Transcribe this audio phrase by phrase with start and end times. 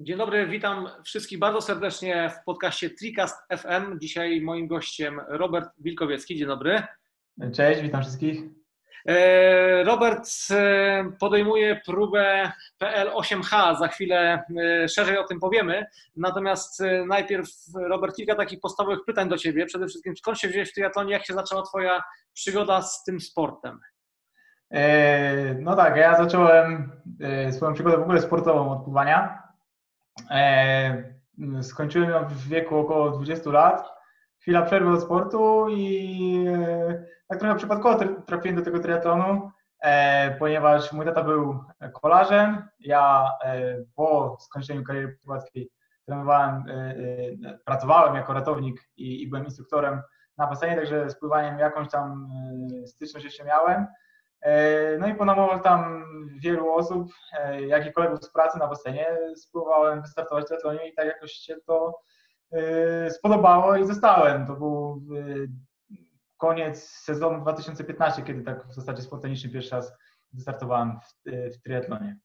[0.00, 3.98] Dzień dobry, witam wszystkich bardzo serdecznie w podcaście Tricast FM.
[4.00, 6.36] Dzisiaj moim gościem Robert Wilkowiecki.
[6.36, 6.82] Dzień dobry.
[7.54, 8.42] Cześć, witam wszystkich.
[9.08, 12.52] E, Robert e, podejmuje próbę
[12.82, 13.78] PL8H.
[13.78, 15.86] Za chwilę e, szerzej o tym powiemy.
[16.16, 19.66] Natomiast najpierw, Robert, kilka takich podstawowych pytań do Ciebie.
[19.66, 21.12] Przede wszystkim, skąd się wziąłeś w triatlonie?
[21.12, 22.02] Jak się zaczęła Twoja
[22.34, 23.80] przygoda z tym sportem?
[25.60, 26.92] No tak, ja zacząłem
[27.50, 29.42] swoją przygodę w ogóle sportową od pływania.
[31.62, 33.92] Skończyłem ją w wieku około 20 lat.
[34.40, 36.46] Chwila przerwy od sportu i
[37.28, 39.50] tak trochę przypadkowo trafiłem do tego triatlonu,
[39.80, 42.68] e, ponieważ mój tata był kolarzem.
[42.78, 45.70] Ja e, po skończeniu kariery pływackiej
[46.06, 46.64] trenowałem,
[47.42, 50.02] e, pracowałem jako ratownik i byłem instruktorem
[50.36, 52.28] na basenie, także z pływaniem jakąś tam
[52.86, 53.86] styczność jeszcze miałem.
[54.98, 56.04] No i po namowach tam
[56.40, 57.08] wielu osób,
[57.66, 59.06] jak i kolegów z pracy na basenie,
[59.36, 62.00] spróbowałem wystartować w triatlonie i tak jakoś się to
[63.10, 64.46] spodobało i zostałem.
[64.46, 65.02] To był
[66.36, 69.92] koniec sezonu 2015, kiedy tak w zasadzie spontanicznie pierwszy raz
[70.32, 72.18] wystartowałem w, w triatlonie.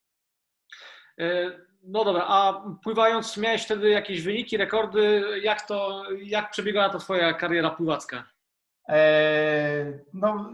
[1.20, 1.52] E,
[1.84, 5.24] no dobra, a pływając miałeś wtedy jakieś wyniki, rekordy?
[5.42, 8.33] Jak to, jak przebiegała to twoja kariera pływacka?
[8.90, 10.54] E, no,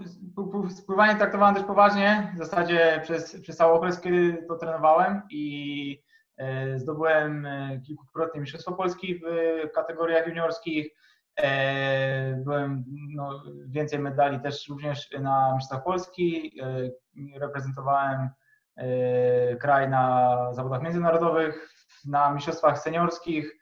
[0.85, 6.03] pływanie traktowałem też poważnie, w zasadzie przez, przez cały okres, kiedy to trenowałem i
[6.37, 7.47] e, zdobyłem
[7.87, 9.21] kilkukrotnie Mistrzostwo Polski
[9.69, 10.93] w kategoriach juniorskich,
[11.41, 12.83] E, byłem
[13.15, 16.59] no, więcej medali też również na Mistrzostwach Polski.
[16.61, 18.29] E, reprezentowałem
[18.75, 21.69] e, kraj na zawodach międzynarodowych,
[22.05, 23.59] na Mistrzostwach Seniorskich.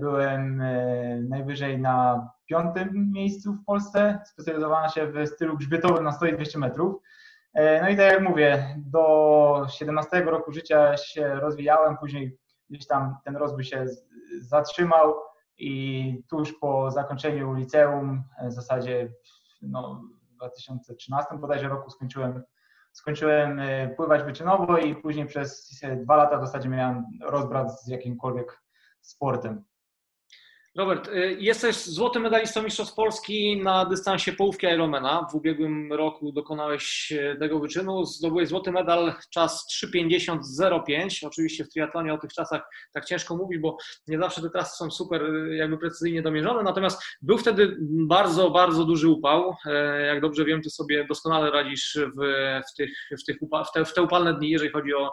[0.00, 0.62] Byłem
[1.28, 4.20] najwyżej na piątym miejscu w Polsce.
[4.26, 7.02] Specjalizowałem się w stylu grzbietowym na 100 i 200 metrów.
[7.54, 12.38] No i tak jak mówię, do 17 roku życia się rozwijałem, później
[12.70, 13.86] gdzieś tam ten rozwój się
[14.40, 15.14] zatrzymał
[15.58, 19.12] i tuż po zakończeniu liceum, e, w zasadzie
[19.62, 20.02] no,
[20.32, 22.42] w 2013 bodajże roku skończyłem,
[22.92, 28.62] skończyłem e, pływać wyczynowo i później przez dwa lata w zasadzie miałem rozbrat z jakimkolwiek
[29.00, 29.64] sportem.
[30.76, 35.26] Robert, y, jesteś złotym medalistą Mistrzostw Polski na dystansie połówki Ironmana.
[35.30, 38.04] W ubiegłym roku dokonałeś y, tego wyczynu.
[38.04, 41.26] Zdobyłeś złoty medal, czas 3.50.05.
[41.26, 42.62] Oczywiście w triatlonie o tych czasach
[42.92, 43.76] tak ciężko mówić, bo
[44.08, 46.62] nie zawsze te trasy są super y, jakby precyzyjnie domierzone.
[46.62, 49.54] Natomiast był wtedy bardzo, bardzo duży upał.
[50.06, 52.20] Jak dobrze wiem, ty sobie doskonale radzisz w,
[52.72, 52.90] w, tych,
[53.20, 53.36] w, tych
[53.68, 55.12] w, te, w te upalne dni, jeżeli chodzi o,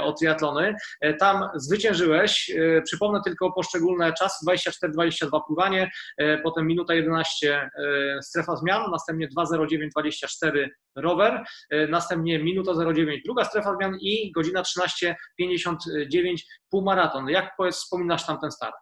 [0.00, 0.74] o triatlony.
[1.20, 2.50] Tam zwyciężyłeś.
[2.84, 9.28] Przypomnę tylko poszczególne czasy, 24 4,22 pływanie, e, potem minuta 11 e, strefa zmian, następnie
[9.28, 16.36] 2,09,24 rower, e, następnie minuta 09 druga strefa zmian i godzina 13,59
[16.70, 17.28] półmaraton.
[17.28, 18.74] Jak wspominasz tam ten start?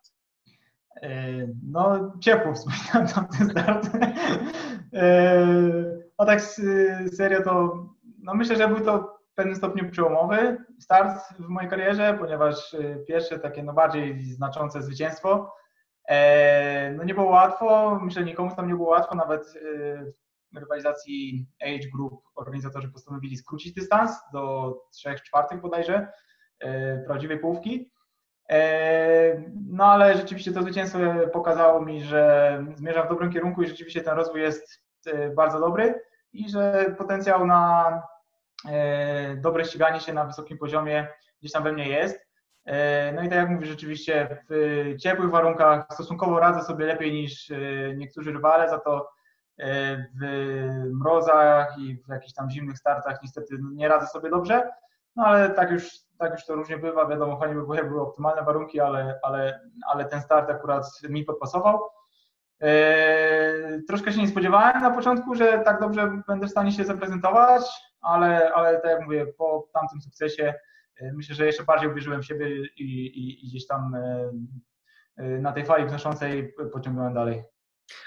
[1.70, 3.88] No, ciepło wspominam tam ten start.
[6.18, 6.40] No tak
[7.16, 7.86] serio to,
[8.18, 12.76] no myślę, że był to w pewnym stopniu przełomowy start w mojej karierze, ponieważ
[13.08, 15.52] pierwsze takie no bardziej znaczące zwycięstwo
[16.96, 19.50] no nie było łatwo, myślę, że nikomu tam nie było łatwo, nawet e,
[20.52, 26.08] w rywalizacji Age Group organizatorzy postanowili skrócić dystans do 3 czwartych bodajże
[26.58, 27.90] e, prawdziwej połówki.
[29.68, 30.98] No ale rzeczywiście to zwycięstwo
[31.32, 34.82] pokazało mi, że zmierzam w dobrym kierunku i rzeczywiście ten rozwój jest
[35.36, 36.02] bardzo dobry
[36.32, 38.02] i że potencjał na
[39.36, 41.08] dobre ściganie się na wysokim poziomie
[41.40, 42.25] gdzieś tam we mnie jest.
[42.66, 47.50] E, no i tak jak mówię, rzeczywiście w ciepłych warunkach stosunkowo radzę sobie lepiej niż
[47.50, 47.56] e,
[47.96, 49.08] niektórzy rywale, za to
[49.58, 50.24] e, w
[50.92, 54.70] mrozach i w jakichś tam zimnych startach niestety nie radzę sobie dobrze,
[55.16, 58.42] no ale tak już, tak już to różnie bywa, wiadomo, fajnie by było, były optymalne
[58.42, 61.80] warunki, ale, ale, ale ten start akurat mi podpasował.
[63.88, 67.62] Troszkę się nie spodziewałem na początku, że tak dobrze będę w stanie się zaprezentować,
[68.00, 70.54] ale, ale tak jak mówię, po tamtym sukcesie
[71.02, 74.30] myślę, że jeszcze bardziej uwierzyłem w siebie i, i, i gdzieś tam e,
[75.16, 77.42] e, na tej fali wznoszącej pociągnąłem dalej.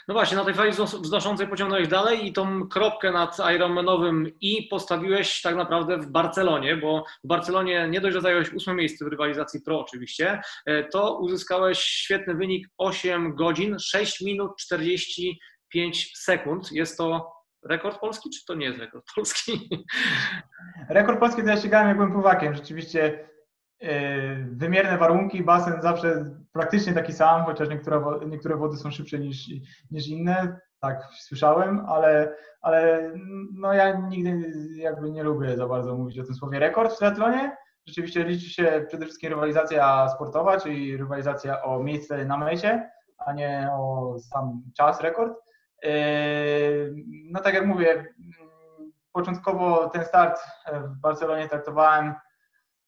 [0.08, 0.72] No właśnie, na tej fali
[1.02, 7.04] wznoszącej pociągnąłeś dalej i tą kropkę nad Ironmanowym i postawiłeś tak naprawdę w Barcelonie, bo
[7.24, 10.42] w Barcelonie nie dość, że zająłeś ósme miejsce w rywalizacji pro oczywiście,
[10.92, 16.72] to uzyskałeś świetny wynik 8 godzin, 6 minut 45 sekund.
[16.72, 19.70] Jest to rekord polski, czy to nie jest rekord polski?
[20.90, 22.56] Rekord polski to ja ścigałem, jak byłem pływakiem.
[22.56, 23.30] Rzeczywiście
[23.82, 23.90] yy,
[24.52, 29.50] wymierne warunki, basen zawsze praktycznie taki sam, chociaż niektóre, niektóre wody są szybsze niż,
[29.92, 30.60] niż inne.
[30.82, 33.12] Tak, słyszałem, ale, ale
[33.54, 37.58] no ja nigdy jakby nie lubię za bardzo mówić o tym słowie rekord w triatlonie.
[37.86, 43.70] Rzeczywiście liczy się przede wszystkim rywalizacja sportowa, czyli rywalizacja o miejsce na mecie, a nie
[43.72, 45.49] o sam czas, rekord.
[47.32, 48.14] No tak jak mówię,
[49.12, 50.42] początkowo ten start
[50.74, 52.14] w Barcelonie traktowałem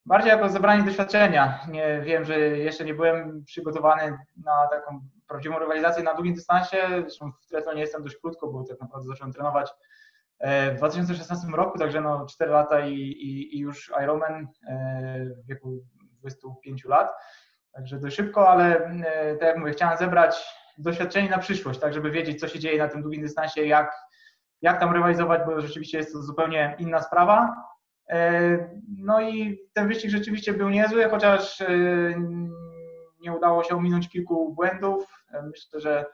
[0.06, 1.60] bardziej jako zebranie doświadczenia.
[1.68, 6.78] Nie wiem, że jeszcze nie byłem przygotowany na taką prawdziwą rywalizację na długim dystansie.
[7.02, 9.72] Zresztą w triatlonie jestem dość krótko, bo tak naprawdę zacząłem trenować
[10.40, 15.48] e, w 2016 roku, także no 4 lata i, i, i już Ironman e, w
[15.48, 15.84] wieku
[16.20, 17.12] 25 lat.
[17.72, 22.12] Także dość szybko, ale e, tak jak mówię, chciałem zebrać doświadczenie na przyszłość, tak żeby
[22.12, 23.92] wiedzieć, co się dzieje na tym długim dystansie, jak,
[24.62, 27.56] jak tam rywalizować, bo rzeczywiście jest to zupełnie inna sprawa.
[28.98, 31.64] No i ten wyścig rzeczywiście był niezły, chociaż
[33.22, 35.26] nie udało się ominąć kilku błędów.
[35.44, 36.06] Myślę, że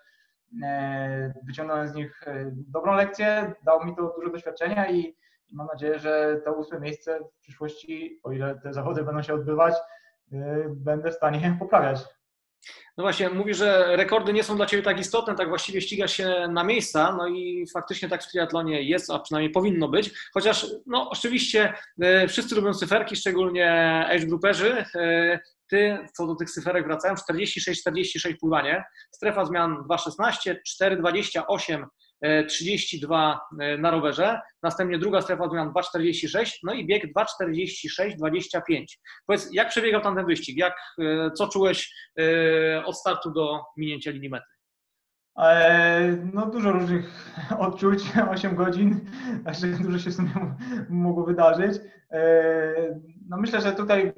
[0.64, 5.16] e, wyciągnąłem z nich e, dobrą lekcję, dało mi to dużo doświadczenia i
[5.52, 9.76] mam nadzieję, że to ósme miejsce w przyszłości, o ile te zawody będą się odbywać,
[10.32, 12.17] e, będę w stanie poprawiać.
[12.98, 16.48] No właśnie, mówi, że rekordy nie są dla Ciebie tak istotne, tak właściwie ścigasz się
[16.50, 21.10] na miejsca, no i faktycznie tak w triatlonie jest, a przynajmniej powinno być, chociaż no
[21.10, 21.74] oczywiście
[22.30, 23.72] wszyscy lubią cyferki, szczególnie
[24.10, 24.86] age grouperzy,
[25.70, 31.86] ty, co do tych cyferek wracałem, 46-46 pływanie, strefa zmian 2,16, 4,28
[32.48, 33.40] 32
[33.80, 38.86] na rowerze, następnie druga strefa zmian 2,46, no i bieg 2,46-25.
[39.26, 40.58] Powiedz, jak przebiegał tam ten wyścig?
[40.58, 44.46] Jak, e, co czułeś e, od startu do minięcia linii mety?
[45.40, 49.00] E, no dużo różnych odczuć, 8 godzin,
[49.46, 50.56] także dużo się w sumie
[50.90, 51.82] mogło wydarzyć.
[53.30, 54.14] No myślę, że tutaj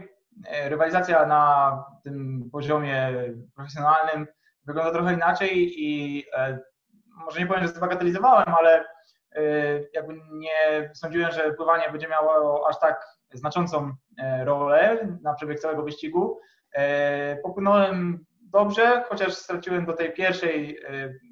[0.47, 3.13] E, rywalizacja na tym poziomie
[3.55, 4.27] profesjonalnym
[4.65, 6.59] wygląda trochę inaczej i e,
[7.19, 8.85] może nie powiem, że zbagatelizowałem, ale
[9.31, 9.41] e,
[9.93, 13.91] jakby nie sądziłem, że pływanie będzie miało aż tak znaczącą
[14.43, 16.39] rolę na przebieg całego wyścigu.
[17.43, 20.79] Popłynąłem dobrze, chociaż straciłem do tej pierwszej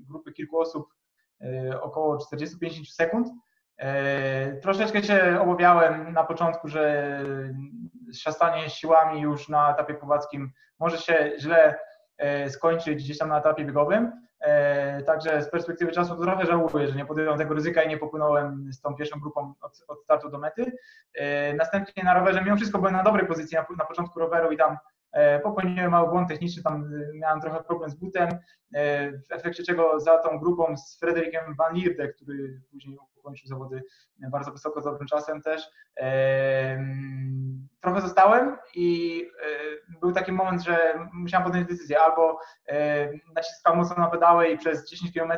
[0.09, 0.87] grupy kilku osób
[1.81, 3.27] około 45 sekund.
[4.61, 7.19] Troszeczkę się obawiałem na początku, że
[8.13, 11.79] szastanie siłami już na etapie pływackim może się źle
[12.17, 14.26] e, skończyć gdzieś tam na etapie biegowym.
[14.39, 17.97] E, także z perspektywy czasu to trochę żałuję, że nie podjąłem tego ryzyka i nie
[17.97, 20.71] popłynąłem z tą pierwszą grupą od, od startu do mety.
[21.13, 24.57] E, następnie na rowerze mimo wszystko byłem na dobrej pozycji na, na początku roweru i
[24.57, 24.77] tam
[25.43, 28.29] popełniłem mały błąd techniczny, tam miałem trochę problem z butem,
[29.29, 33.83] w efekcie czego za tą grupą z Frederikiem Van Lierde, który później ukończył zawody
[34.31, 35.69] bardzo wysoko, z dobrym czasem też.
[37.81, 42.39] Trochę zostałem i e, był taki moment, że musiałem podjąć decyzję, albo
[43.35, 45.31] naciskam mocno na pedały i przez 10 km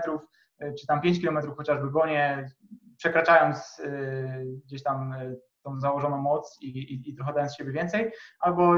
[0.60, 2.50] e, czy tam 5 km chociażby gonię,
[2.98, 5.14] przekraczając e, gdzieś tam
[5.64, 8.76] tą założoną moc i, i, i trochę dając siebie więcej, albo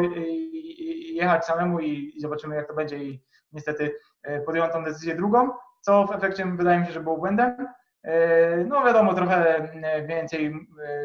[1.14, 3.04] jechać samemu i, i zobaczymy jak to będzie.
[3.04, 3.92] I niestety
[4.46, 5.50] podjąłem tą decyzję drugą,
[5.82, 7.81] co w efekcie wydaje mi się, że było błędem, E,
[8.66, 10.54] no wiadomo, trochę e, więcej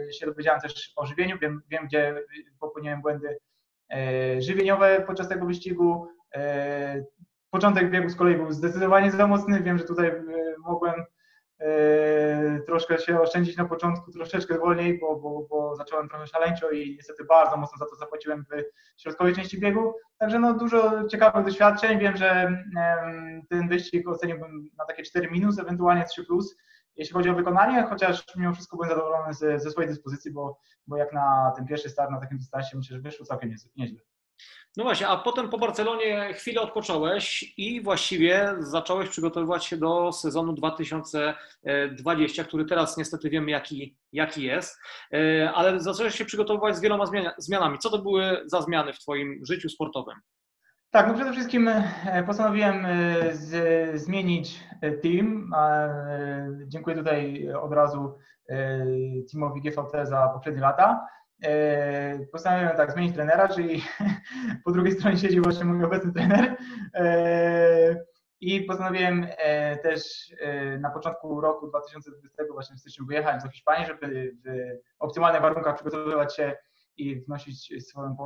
[0.09, 2.15] e, się dowiedziałem też o żywieniu, wiem, wiem gdzie
[2.61, 3.39] popełniłem błędy
[4.39, 6.09] żywieniowe podczas tego wyścigu.
[7.51, 10.13] Początek biegu z kolei był zdecydowanie za mocny, wiem, że tutaj
[10.59, 11.05] mogłem
[12.67, 17.25] troszkę się oszczędzić na początku, troszeczkę wolniej, bo, bo, bo zacząłem trochę szaleńczo i niestety
[17.25, 18.63] bardzo mocno za to zapłaciłem w
[19.03, 19.95] środkowej części biegu.
[20.19, 21.99] Także no dużo ciekawych doświadczeń.
[21.99, 22.59] Wiem, że
[23.49, 26.57] ten wyścig oceniłbym na takie 4 minus, ewentualnie 3 plus
[26.97, 30.97] jeśli chodzi o wykonanie, chociaż mimo wszystko byłem zadowolony ze, ze swojej dyspozycji, bo, bo
[30.97, 34.01] jak na ten pierwszy start na takim dystansie myślę, że wyszło całkiem nieźle.
[34.77, 40.53] No właśnie, a potem po Barcelonie chwilę odpocząłeś i właściwie zacząłeś przygotowywać się do sezonu
[40.53, 44.79] 2020, który teraz niestety wiemy jaki, jaki jest,
[45.13, 47.05] e, ale zacząłeś się przygotowywać z wieloma
[47.39, 47.79] zmianami.
[47.79, 50.15] Co to były za zmiany w Twoim życiu sportowym?
[50.91, 55.51] Tak, no przede wszystkim e, postanowiłem e, z, zmienić e, team.
[56.67, 58.19] Dziękuję tutaj od razu
[59.33, 61.07] teamowi GVT za poprzednie lata.
[62.33, 63.83] Postanowiłem tak zmienić trenera, czyli
[64.65, 66.57] po drugiej stronie siedzi właśnie mój obecny trener.
[68.41, 69.27] I postanowiłem
[69.83, 70.33] też
[70.81, 74.49] na początku roku 2020 właśnie w styczniu wyjechać do Hiszpanii, żeby w
[74.99, 76.57] optymalnych warunkach przygotowywać się
[76.97, 78.17] i wnosić swoją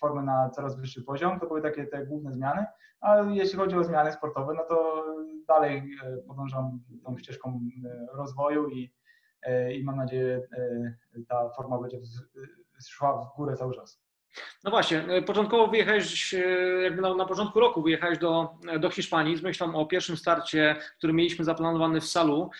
[0.00, 1.40] formę na coraz wyższy poziom.
[1.40, 2.66] To były takie te główne zmiany,
[3.00, 5.04] a jeśli chodzi o zmiany sportowe, no to
[5.48, 8.94] dalej e, podążam tą ścieżką e, rozwoju i,
[9.42, 10.48] e, i mam nadzieję,
[11.28, 11.98] ta forma będzie
[12.88, 14.07] szła w górę cały czas.
[14.64, 16.38] No właśnie, e, początkowo wyjechałeś, e,
[16.82, 18.48] jakby na, na, początku roku wyjechałeś do,
[18.80, 22.50] do Hiszpanii z myślą o pierwszym starcie, który mieliśmy zaplanowany w Salu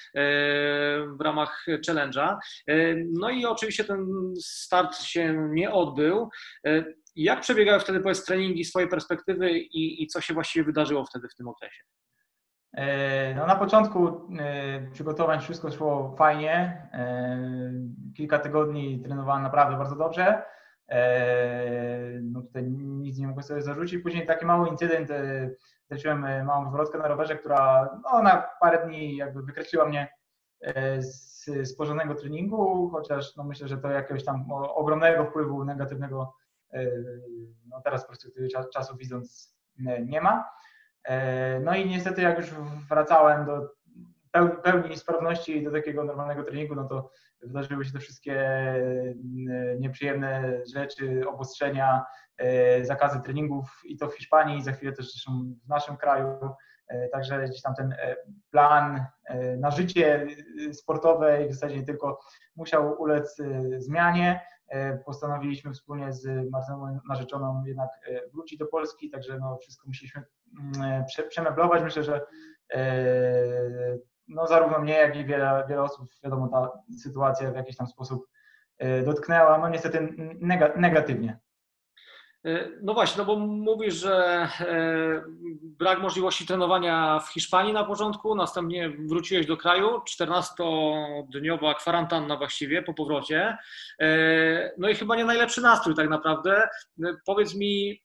[1.06, 2.36] w ramach challenge'a.
[3.12, 4.06] No i oczywiście ten
[4.40, 6.30] start się nie odbył.
[7.16, 11.28] Jak przebiegały wtedy powiedz treningi z Twojej perspektywy i, i co się właściwie wydarzyło wtedy
[11.28, 11.82] w tym okresie?
[12.74, 16.82] E, no na początku e, przygotowań wszystko szło fajnie.
[16.92, 17.38] E,
[18.16, 20.42] kilka tygodni trenowałem naprawdę bardzo dobrze.
[22.22, 24.02] No tutaj nic nie mogłem sobie zarzucić.
[24.02, 25.08] Później taki mały incydent,
[25.90, 30.08] zaliczyłem małą wywrotkę na rowerze, która no, na parę dni jakby wykreśliła mnie
[30.98, 36.34] z, z porządnego treningu, chociaż no myślę, że to jakiegoś tam ogromnego wpływu negatywnego
[37.66, 39.56] no teraz z perspektywy czasu widząc
[40.06, 40.50] nie ma.
[41.04, 42.50] E, no i niestety jak już
[42.90, 43.68] wracałem do
[44.62, 47.10] pełni sprawności do takiego normalnego treningu, no to
[47.42, 48.82] wydarzyły się te wszystkie e,
[49.78, 52.04] nieprzyjemne rzeczy, obostrzenia,
[52.36, 56.26] e, zakazy treningów i to w Hiszpanii, i za chwilę też zresztą w naszym kraju.
[57.12, 57.94] Także gdzieś tam ten
[58.50, 59.06] plan
[59.58, 60.26] na życie
[60.72, 62.20] sportowe w zasadzie nie tylko
[62.56, 63.36] musiał ulec
[63.78, 64.40] zmianie.
[65.06, 67.88] Postanowiliśmy wspólnie z Marceną narzeczoną jednak
[68.32, 70.22] wrócić do Polski, także no wszystko musieliśmy
[70.56, 71.82] Mm, przemeblować.
[71.82, 72.20] Myślę, że
[72.72, 77.86] e, no, zarówno mnie, jak i wiele, wiele osób, wiadomo, ta sytuacja w jakiś tam
[77.86, 78.26] sposób
[78.78, 80.14] e, dotknęła, no niestety
[80.76, 81.38] negatywnie.
[82.44, 84.48] E, no właśnie, no bo mówisz, że
[85.62, 92.94] brak możliwości trenowania w Hiszpanii na początku, następnie wróciłeś do kraju, 14-dniowa kwarantanna właściwie po
[92.94, 93.56] powrocie.
[94.78, 96.68] No i chyba nie najlepszy nastrój tak naprawdę.
[97.26, 98.02] Powiedz mi,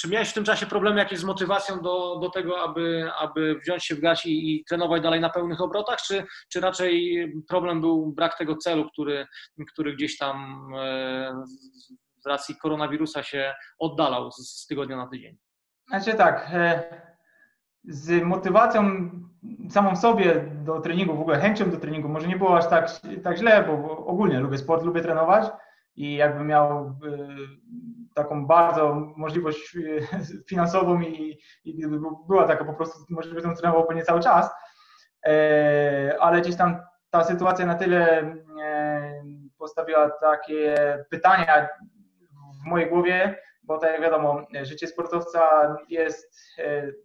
[0.00, 3.84] czy miałeś w tym czasie problemy jakieś z motywacją do, do tego, aby, aby wziąć
[3.84, 8.12] się w gać i, i trenować dalej na pełnych obrotach, czy, czy raczej problem był
[8.12, 9.26] brak tego celu, który,
[9.72, 11.44] który gdzieś tam e,
[12.18, 15.36] z racji koronawirusa się oddalał z, z tygodnia na tydzień?
[15.88, 16.82] Znaczy tak, e,
[17.84, 19.10] z motywacją
[19.70, 22.90] samą sobie do treningu, w ogóle chęcią do treningu, może nie było aż tak,
[23.24, 25.50] tak źle, bo ogólnie lubię sport, lubię trenować
[25.96, 26.92] i jakby miał e,
[28.14, 30.18] taką bardzo możliwość e,
[30.50, 31.86] finansową i, i
[32.28, 34.50] była taka po prostu możliwość, którą trenowałbym nie cały czas,
[35.26, 38.22] e, ale gdzieś tam ta sytuacja na tyle
[38.62, 39.24] e,
[39.58, 40.74] postawiła takie
[41.10, 41.68] pytania
[42.62, 45.40] w mojej głowie, bo tak jak wiadomo, życie sportowca
[45.88, 46.56] jest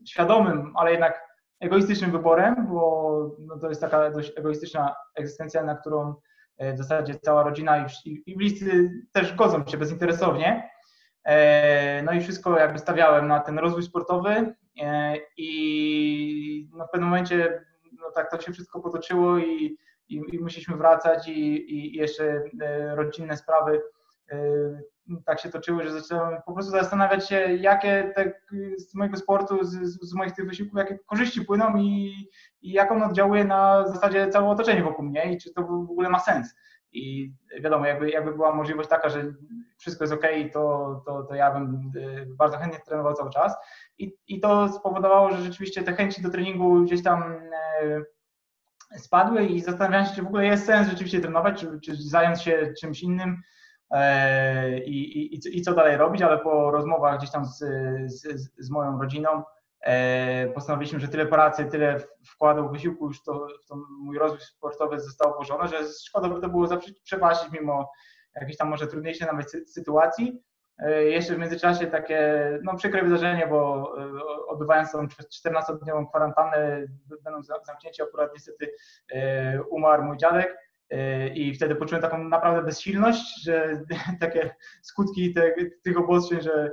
[0.07, 1.21] świadomym, ale jednak
[1.59, 6.15] egoistycznym wyborem, bo no to jest taka dość egoistyczna egzystencja, na którą
[6.59, 10.69] w zasadzie cała rodzina i, i bliscy też godzą się bezinteresownie.
[11.25, 17.09] E, no i wszystko jakby stawiałem na ten rozwój sportowy e, i no w pewnym
[17.09, 17.65] momencie
[17.99, 19.77] no tak to się wszystko potoczyło i,
[20.09, 23.81] i, i musieliśmy wracać i, i jeszcze e, rodzinne sprawy
[25.25, 28.33] tak się toczyły, że zacząłem po prostu zastanawiać się, jakie te,
[28.77, 32.15] z mojego sportu, z, z moich tych wysiłków, jakie korzyści płyną i,
[32.61, 36.09] i jak on oddziałuje na zasadzie całe otoczenie wokół mnie i czy to w ogóle
[36.09, 36.55] ma sens.
[36.95, 39.33] I wiadomo, jakby, jakby była możliwość taka, że
[39.77, 43.55] wszystko jest ok, to, to, to ja bym y, bardzo chętnie trenował cały czas.
[43.97, 49.61] I, I to spowodowało, że rzeczywiście te chęci do treningu gdzieś tam y, spadły i
[49.61, 53.41] zastanawiałem się, czy w ogóle jest sens rzeczywiście trenować, czy, czy zająć się czymś innym
[53.91, 57.59] e, i, i, i co dalej robić, ale po rozmowach gdzieś tam z,
[58.07, 59.54] z, z moją rodziną E,
[60.53, 65.35] postanowiliśmy, że tyle pracy, tyle wkładu, wysiłku już to, w to mój rozwój sportowy zostało
[65.35, 66.67] włożone, że szkoda by to było
[67.03, 67.91] przepaścić mimo
[68.35, 70.41] jakiejś tam może trudniejszej nawet sytuacji.
[70.77, 76.85] E, jeszcze w międzyczasie takie no, przykre wydarzenie, bo e, odbywając tą 14-dniową kwarantannę,
[77.23, 78.71] będąc zamknięci, akurat niestety
[79.69, 80.57] umarł mój dziadek
[81.33, 83.81] i wtedy poczułem taką naprawdę bezsilność, że
[84.21, 86.71] takie skutki te, tych obostrzeń, że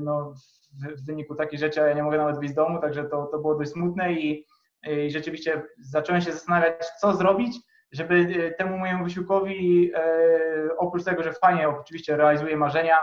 [0.00, 0.34] no,
[0.78, 3.54] w, wyniku takich rzeczy ja nie mogę nawet wyjść z domu, także to, to było
[3.54, 4.46] dość smutne i,
[4.86, 7.58] i rzeczywiście zacząłem się zastanawiać, co zrobić,
[7.92, 12.96] żeby e, temu mojemu wysiłkowi, e, oprócz tego, że fajnie oczywiście realizuję marzenia,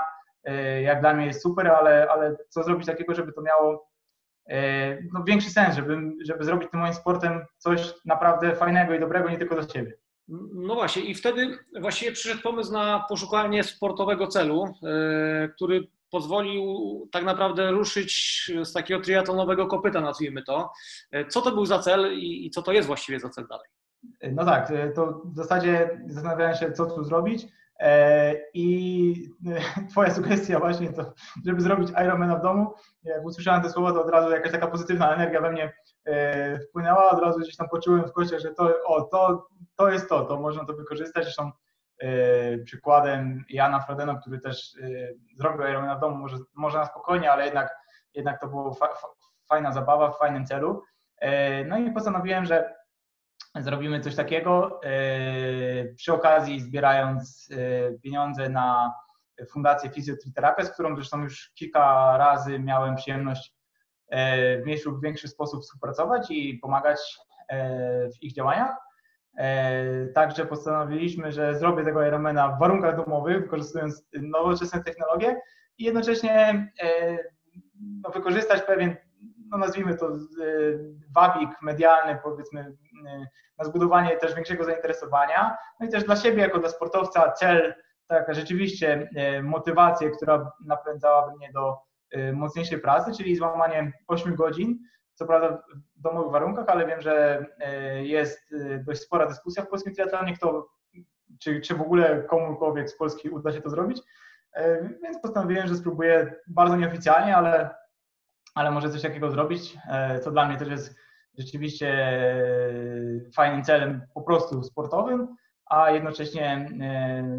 [0.44, 3.96] e, jak dla mnie jest super, ale, ale co zrobić takiego, żeby to miało
[5.14, 9.38] no, większy sens, żeby, żeby zrobić tym moim sportem coś naprawdę fajnego i dobrego, nie
[9.38, 9.94] tylko dla siebie.
[10.54, 14.74] No właśnie, i wtedy właściwie przyszedł pomysł na poszukanie sportowego celu,
[15.56, 20.72] który pozwolił tak naprawdę ruszyć z takiego triatlonowego kopyta, nazwijmy to.
[21.30, 23.68] Co to był za cel i, i co to jest właściwie za cel dalej?
[24.32, 27.48] No tak, to w zasadzie zastanawiałem się, co tu zrobić.
[27.80, 29.30] E, I
[29.92, 31.14] Twoja sugestia właśnie to,
[31.46, 35.16] żeby zrobić Ironmana w domu, jak usłyszałem te słowa, to od razu jakaś taka pozytywna
[35.16, 35.74] energia we mnie
[36.06, 40.10] e, wpłynęła, od razu gdzieś tam poczułem w kościach, że to, o, to, to jest
[40.10, 41.24] to, to można to wykorzystać.
[41.24, 41.52] Zresztą
[42.66, 44.78] przykładem Jana Frodeno, który też
[45.38, 47.78] zrobił Ironmana w domu, może, może na spokojnie, ale jednak,
[48.14, 48.90] jednak to była fa,
[49.50, 50.84] fajna zabawa w fajnym celu.
[51.66, 52.76] No i postanowiłem, że
[53.56, 54.82] zrobimy coś takiego,
[55.96, 57.50] przy okazji zbierając
[58.04, 58.94] pieniądze na
[59.50, 63.54] Fundację Fizjoterapia, z którą zresztą już kilka razy miałem przyjemność
[64.12, 67.18] w mniejszy lub większy sposób współpracować i pomagać
[68.16, 68.76] w ich działaniach.
[70.14, 75.42] Także postanowiliśmy, że zrobię tego Ironmana w warunkach domowych, wykorzystując nowoczesne technologie
[75.78, 76.68] i jednocześnie
[78.04, 78.96] no, wykorzystać pewien,
[79.50, 80.10] no nazwijmy to,
[81.16, 82.76] wabik medialny, powiedzmy,
[83.58, 85.58] na zbudowanie też większego zainteresowania.
[85.80, 87.74] No i też dla siebie, jako dla sportowca, cel,
[88.08, 89.10] taka rzeczywiście
[89.44, 91.78] motywację, która napędzałaby mnie do
[92.34, 94.80] mocniejszej pracy, czyli złamanie 8 godzin
[95.16, 95.64] co prawda
[95.96, 100.34] w domowych warunkach, ale wiem, że e, jest e, dość spora dyskusja w polskim triatlonie,
[100.34, 100.70] kto,
[101.40, 104.02] czy, czy w ogóle komukolwiek z Polski uda się to zrobić.
[104.54, 107.76] E, więc postanowiłem, że spróbuję bardzo nieoficjalnie, ale,
[108.56, 109.78] ale może coś takiego zrobić,
[110.24, 110.96] co dla mnie też jest
[111.38, 112.20] rzeczywiście
[113.36, 116.70] fajnym celem po prostu sportowym, a jednocześnie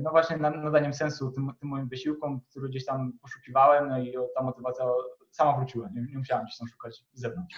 [0.02, 4.42] no właśnie nadaniem sensu tym, tym moim wysiłkom, który gdzieś tam poszukiwałem, no i ta
[4.42, 4.84] motywacja
[5.30, 7.56] sama wróciła, nie, nie musiałam się tam szukać z zewnątrz.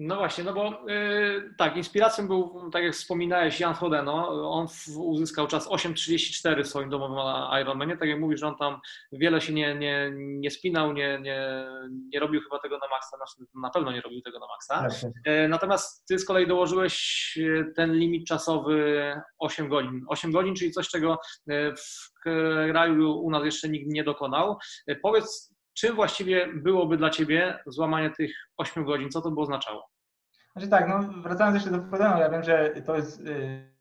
[0.00, 4.50] No właśnie, no bo yy, tak, inspiracją był, tak jak wspominałeś, Jan Frodeno.
[4.50, 7.18] On uzyskał czas 8.34 w swoim domowym
[7.62, 7.96] Ironmanie.
[7.96, 8.80] Tak jak mówisz, on tam
[9.12, 11.66] wiele się nie, nie, nie spinał, nie, nie,
[12.12, 14.88] nie robił chyba tego na maksa, znaczy, na pewno nie robił tego na maksa.
[15.26, 20.04] Yy, natomiast ty z kolei dołożyłeś y, ten limit czasowy 8 godzin.
[20.08, 21.18] 8 godzin, czyli coś, czego
[21.50, 24.58] y, w kraju u nas jeszcze nikt nie dokonał.
[25.02, 29.10] Powiedz, Czym właściwie byłoby dla Ciebie złamanie tych 8 godzin?
[29.10, 29.90] Co to by oznaczało?
[30.52, 33.78] Znaczy tak, no wracając jeszcze do problemu, ja wiem, że to jest yy...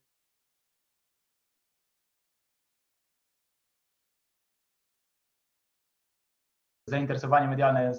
[6.89, 7.93] zainteresowanie medialne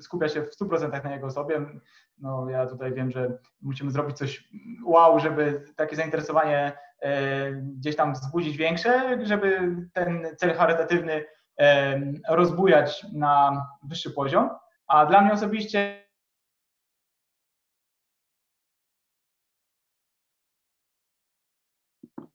[0.00, 1.66] skupia się w 100% na jego osobie.
[2.18, 4.48] No, ja tutaj wiem, że musimy zrobić coś
[4.84, 7.10] wow, żeby takie zainteresowanie yy,
[7.62, 11.24] gdzieś tam wzbudzić większe, żeby ten cel charytatywny
[12.28, 14.50] rozbujać na wyższy poziom.
[14.86, 16.08] A dla mnie osobiście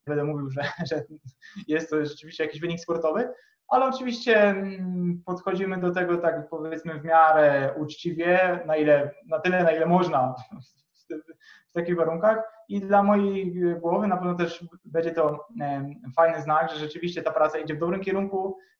[0.06, 1.04] będę mówił, że, że
[1.68, 3.32] jest to rzeczywiście jakiś wynik sportowy,
[3.68, 9.64] ale oczywiście mm, podchodzimy do tego tak powiedzmy w miarę uczciwie, na ile, na tyle,
[9.64, 10.34] na ile można
[11.70, 15.46] w takich warunkach i dla mojej głowy na pewno też będzie to
[16.16, 18.73] fajny znak, że rzeczywiście ta praca idzie w dobrym kierunku, E,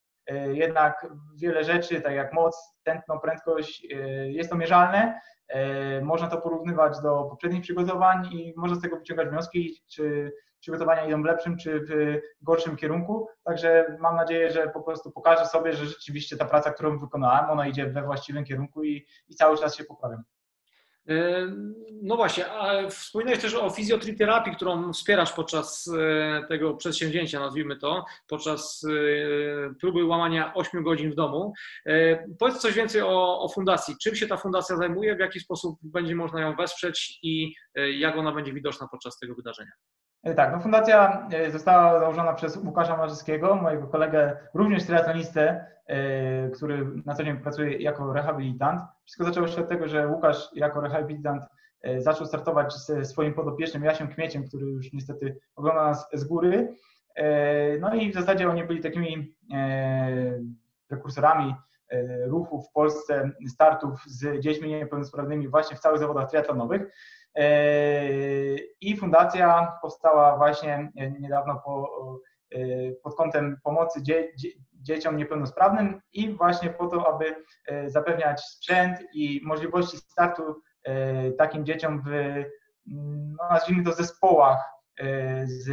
[0.52, 1.06] jednak
[1.36, 3.96] wiele rzeczy, tak jak moc, tętno, prędkość, e,
[4.30, 5.20] jest to mierzalne.
[5.48, 11.04] E, można to porównywać do poprzednich przygotowań i można z tego wyciągać wnioski, czy przygotowania
[11.06, 13.28] idą w lepszym, czy w gorszym kierunku.
[13.44, 17.66] Także mam nadzieję, że po prostu pokażę sobie, że rzeczywiście ta praca, którą wykonałem, ona
[17.66, 20.22] idzie we właściwym kierunku i, i cały czas się poprawiam.
[21.08, 21.46] E,
[22.02, 28.04] no właśnie, a wspominałeś też o fizjoterapii, którą wspierasz podczas e, tego przedsięwzięcia, nazwijmy to,
[28.26, 31.52] podczas e, próby łamania 8 godzin w domu.
[32.38, 33.94] Powiedz coś więcej o, o fundacji.
[34.02, 37.54] Czym się ta fundacja zajmuje, w jaki sposób będzie można ją wesprzeć i
[37.98, 39.72] jak ona będzie widoczna podczas tego wydarzenia?
[40.36, 47.14] Tak, no fundacja została założona przez Łukasza Marzyskiego, mojego kolegę, również triatlonistę, E, który na
[47.14, 48.82] co dzień pracuje jako rehabilitant.
[49.04, 51.42] Wszystko zaczęło się od tego, że Łukasz jako rehabilitant
[51.82, 56.74] e, zaczął startować ze swoim podopiecznym Jasiem Kmieciem, który już niestety ogląda nas z góry.
[57.16, 59.34] E, no i w zasadzie oni byli takimi
[60.88, 61.54] prekursorami
[62.26, 66.82] ruchu w Polsce, startów z dziećmi niepełnosprawnymi właśnie w całych zawodach triatlonowych.
[68.80, 71.90] I fundacja powstała właśnie niedawno po,
[73.02, 74.28] pod kątem pomocy dzie,
[74.84, 80.42] dzieciom niepełnosprawnym i właśnie po to, aby e, zapewniać sprzęt i możliwości startu
[80.84, 82.10] e, takim dzieciom w,
[82.86, 85.68] no nazwijmy to, zespołach e, z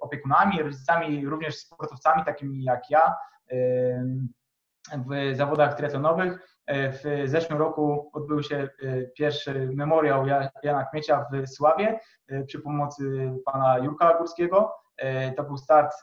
[0.00, 3.14] opiekunami, rodzicami, również sportowcami takimi jak ja
[5.06, 6.51] w zawodach triatlonowych.
[6.68, 8.68] W zeszłym roku odbył się
[9.14, 10.26] pierwszy memoriał
[10.62, 12.00] Jana Kmiecia w Sławie
[12.46, 14.74] przy pomocy pana Jurka Górskiego.
[15.36, 15.94] To był start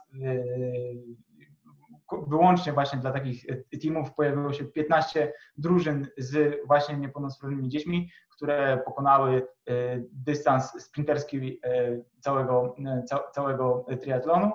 [2.27, 8.81] wyłącznie właśnie dla takich e, teamów pojawiło się 15 drużyn z właśnie niepełnosprawnymi dziećmi, które
[8.85, 9.73] pokonały e,
[10.11, 12.75] dystans sprinterski e, całego,
[13.31, 14.51] całego triatlonu.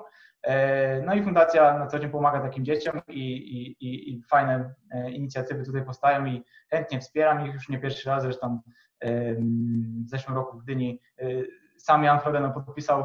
[1.07, 3.21] No i fundacja na co dzień pomaga takim dzieciom i,
[3.81, 4.75] i, i, fajne
[5.13, 8.61] inicjatywy tutaj powstają i chętnie wspieram ich już nie pierwszy raz, zresztą
[10.05, 11.01] w zeszłym roku w Gdyni
[11.77, 13.05] sam Jan Frodeno podpisał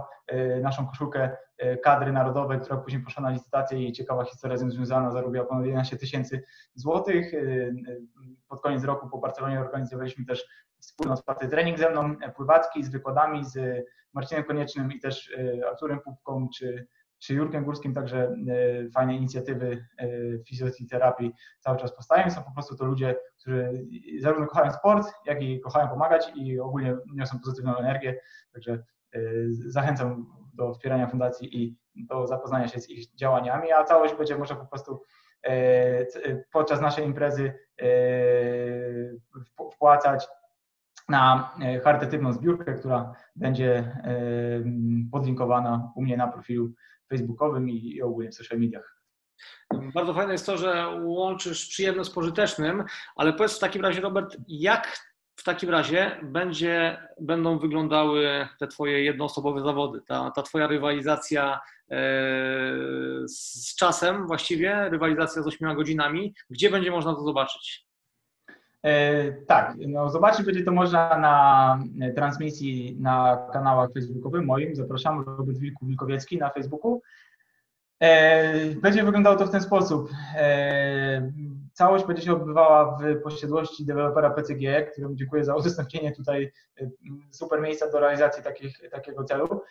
[0.62, 1.38] naszą koszulkę
[1.84, 5.66] kadry narodowej, która później poszła na licytację i ciekawa historia z tym związana, zarobiła ponad
[5.66, 7.32] 11 tysięcy złotych.
[8.48, 10.48] Pod koniec roku po Barcelonie organizowaliśmy też
[10.80, 15.38] wspólny otwarty trening ze mną, pływacki z wykładami, z Marcinem Koniecznym i też
[15.70, 16.88] Arturem Pupką, czy
[17.20, 18.36] czy Jurkiem Górskim, także
[18.88, 20.08] e, fajne inicjatywy e,
[20.44, 22.30] fizjoterapii cały czas powstają.
[22.30, 23.86] Są po prostu to ludzie, którzy
[24.20, 28.20] zarówno kochają sport, jak i kochają pomagać i ogólnie niosą pozytywną energię.
[28.54, 28.74] Także
[29.14, 34.38] e, zachęcam do wspierania fundacji i do zapoznania się z ich działaniami, a całość będzie
[34.38, 35.02] może po prostu
[36.52, 37.54] podczas naszej imprezy
[39.74, 40.28] wpłacać
[41.10, 44.02] na charytatywną zbiórkę, która będzie
[45.12, 46.70] podlinkowana u mnie na profilu
[47.10, 49.00] facebookowym i ogólnie w social mediach.
[49.94, 52.84] Bardzo fajne jest to, że łączysz przyjemne z pożytecznym,
[53.16, 59.04] ale powiedz w takim razie, Robert, jak w takim razie będzie, będą wyglądały te Twoje
[59.04, 61.60] jednoosobowe zawody, ta, ta Twoja rywalizacja
[61.92, 61.98] e,
[63.28, 67.89] z czasem właściwie, rywalizacja z 8 godzinami, gdzie będzie można to zobaczyć?
[68.84, 71.80] E, tak, no zobaczyć będzie to można na
[72.16, 74.76] transmisji na kanałach facebookowych moim.
[74.76, 77.02] Zapraszam, Robert Wilku Wilkowiecki na Facebooku.
[78.00, 80.10] E, będzie wyglądało to w ten sposób.
[80.36, 81.32] E,
[81.74, 86.52] całość będzie się odbywała w posiadłości dewelopera PCG, któremu dziękuję za udostępnienie tutaj
[87.32, 89.62] super miejsca do realizacji takich, takiego celu.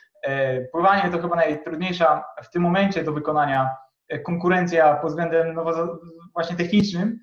[0.73, 3.71] Pływanie to chyba najtrudniejsza w tym momencie do wykonania
[4.25, 5.99] konkurencja pod względem nowo,
[6.35, 7.19] właśnie technicznym,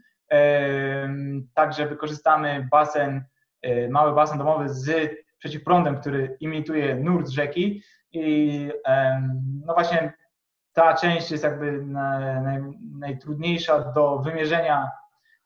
[1.53, 3.23] Także wykorzystamy basen,
[3.61, 8.69] e, mały basen domowy z przeciwprądem, który imituje nurt rzeki i
[9.65, 10.13] no właśnie
[10.73, 12.61] ta część jest jakby naj,
[12.99, 14.91] najtrudniejsza do wymierzenia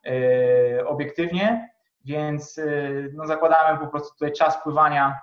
[0.06, 1.70] e, obiektywnie,
[2.06, 2.64] więc e,
[3.14, 5.20] no zakładamy po prostu tutaj czas pływania,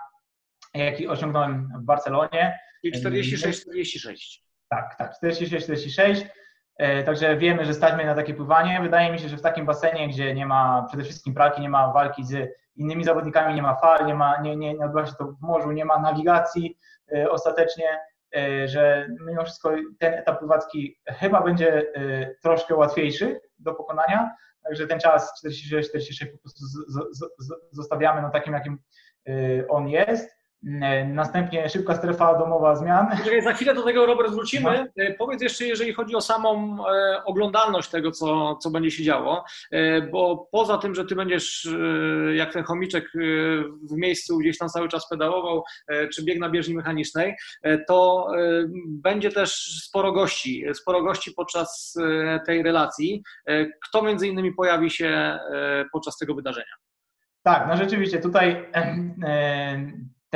[0.74, 2.58] jaki osiągnąłem w Barcelonie.
[2.82, 4.40] I 46-46.
[4.68, 6.26] Tak, tak, 46-46.
[6.76, 8.80] E, także wiemy, że stać mnie na takie pływanie.
[8.82, 11.92] Wydaje mi się, że w takim basenie, gdzie nie ma przede wszystkim pralki, nie ma
[11.92, 15.24] walki z innymi zawodnikami, nie ma fal, nie, ma, nie, nie, nie odbywa się to
[15.24, 16.78] w morzu, nie ma nawigacji
[17.16, 17.98] e, ostatecznie,
[18.36, 21.92] e, że mimo wszystko ten etap pływacki chyba będzie
[22.42, 24.30] troszkę łatwiejszy do pokonania.
[24.64, 26.64] Także ten czas 46-46 po prostu
[27.70, 28.78] zostawiamy no takim, jakim
[29.68, 30.36] on jest.
[30.66, 33.06] E, następnie szybka strefa domowa zmian.
[33.44, 34.90] Za chwilę do tego, Robert, wrócimy.
[34.96, 35.04] No.
[35.04, 39.44] E, powiedz jeszcze, jeżeli chodzi o samą e, oglądalność tego, co, co będzie się działo,
[40.12, 41.68] bo poza tym, że ty będziesz
[42.34, 43.12] jak ten chomiczek
[43.90, 45.64] w miejscu gdzieś tam cały czas pedałował,
[46.12, 47.34] czy bieg na bieżni mechanicznej,
[47.88, 48.28] to
[48.88, 51.98] będzie też sporo gości, sporo gości podczas
[52.46, 53.22] tej relacji.
[53.88, 55.38] Kto między innymi pojawi się
[55.92, 56.74] podczas tego wydarzenia?
[57.42, 58.70] Tak, no rzeczywiście tutaj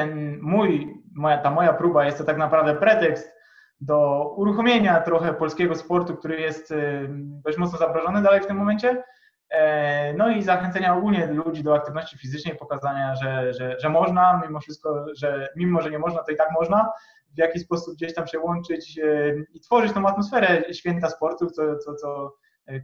[0.01, 3.33] ten mój, moja, ta moja próba jest to tak naprawdę pretekst
[3.81, 7.09] do uruchomienia trochę polskiego sportu, który jest y,
[7.45, 9.03] dość mocno zamrożony dalej w tym momencie.
[9.51, 14.61] E, no i zachęcenia ogólnie ludzi do aktywności fizycznej, pokazania, że, że, że można, mimo
[14.61, 16.93] wszystko, że mimo, że nie można, to i tak można,
[17.35, 21.77] w jaki sposób gdzieś tam się łączyć y, i tworzyć tą atmosferę święta sportu, co,
[21.77, 22.35] co, co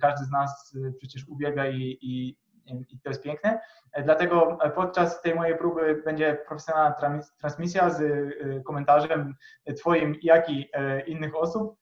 [0.01, 3.61] każdy z nas y, przecież ubiega i, i, i to jest piękne.
[3.93, 6.95] E, dlatego podczas tej mojej próby będzie profesjonalna
[7.41, 9.35] transmisja z e, komentarzem
[9.77, 11.79] Twoim, jak i e, innych osób.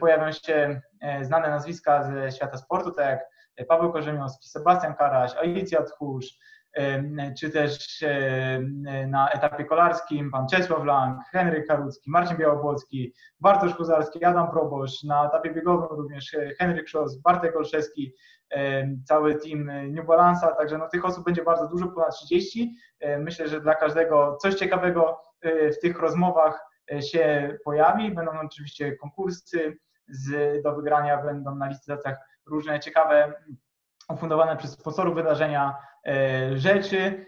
[0.00, 0.80] Pojawią się
[1.22, 3.20] znane nazwiska ze świata sportu, tak
[3.56, 6.38] jak Paweł Korzemiowski, Sebastian Karaś, Alicja Tchórz,
[7.38, 8.04] czy też
[9.06, 15.26] na etapie kolarskim pan Czesław Lang, Henryk Karucki, Marcin Białopolski, Bartosz Kozarski, Adam Probosz, na
[15.26, 18.14] etapie biegowym również Henryk Szos, Bartek Olszewski,
[19.04, 22.76] cały team New Balance'a, także no, tych osób będzie bardzo dużo, ponad 30.
[23.18, 26.60] Myślę, że dla każdego coś ciekawego e, w tych rozmowach
[26.92, 28.14] e, się pojawi.
[28.14, 33.34] Będą oczywiście konkursy z, do wygrania, będą na licytacjach różne ciekawe
[34.08, 37.26] ufundowane przez sponsorów wydarzenia e, rzeczy,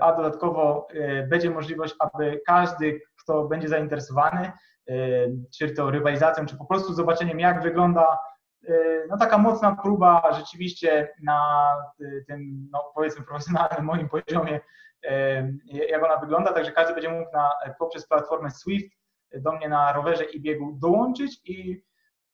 [0.00, 0.88] a dodatkowo
[1.28, 4.52] będzie możliwość, aby każdy, kto będzie zainteresowany,
[5.58, 8.18] czy to rywalizacją, czy po prostu zobaczeniem, jak wygląda
[9.08, 11.72] no taka mocna próba rzeczywiście na
[12.28, 14.60] tym, no powiedzmy, profesjonalnym moim poziomie,
[15.88, 18.96] jak ona wygląda, także każdy będzie mógł na, poprzez platformę Swift
[19.34, 21.82] do mnie na rowerze i biegu dołączyć i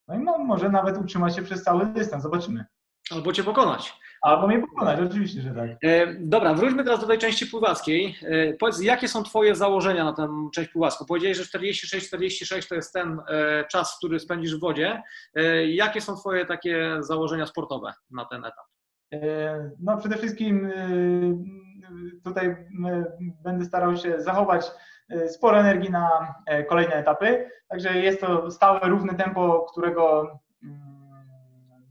[0.09, 2.65] no i no, może nawet utrzymać się przez cały dystans, zobaczymy.
[3.11, 3.95] Albo cię pokonać.
[4.23, 5.71] Albo mnie pokonać, oczywiście, że tak.
[5.83, 8.19] E, dobra, wróćmy teraz do tej części pływackiej.
[8.23, 11.05] E, powiedz, jakie są Twoje założenia na tę część pływacką?
[11.05, 15.03] Powiedziałeś, że 46-46 to jest ten e, czas, który spędzisz w wodzie.
[15.67, 18.67] Jakie są Twoje takie założenia sportowe na ten etap?
[19.81, 20.71] No przede wszystkim
[22.25, 22.57] tutaj
[23.45, 24.71] będę starał się zachować
[25.29, 26.35] sporo energii na
[26.69, 27.51] kolejne etapy.
[27.69, 30.31] Także jest to stałe, równe tempo, którego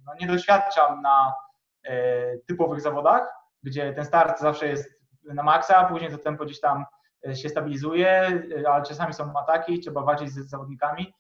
[0.06, 1.34] no, nie doświadczam na
[2.48, 3.30] typowych zawodach,
[3.64, 4.90] gdzie ten start zawsze jest
[5.24, 6.86] na maksa, później to tempo gdzieś tam
[7.34, 11.14] się stabilizuje, ale czasami są ataki, trzeba walczyć z zawodnikami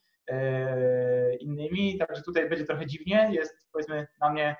[1.39, 4.55] innymi, także tutaj będzie trochę dziwnie, jest powiedzmy na mnie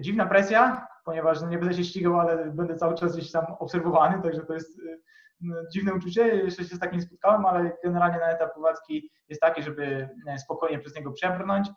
[0.00, 4.22] dziwna presja, ponieważ no, nie będę się ścigał, ale będę cały czas gdzieś tam obserwowany,
[4.22, 4.80] także to jest
[5.40, 9.62] no, dziwne uczucie, jeszcze się z takim spotkałem, ale generalnie na etap pływacki jest taki,
[9.62, 11.68] żeby e, spokojnie przez niego przebrnąć.
[11.68, 11.72] e,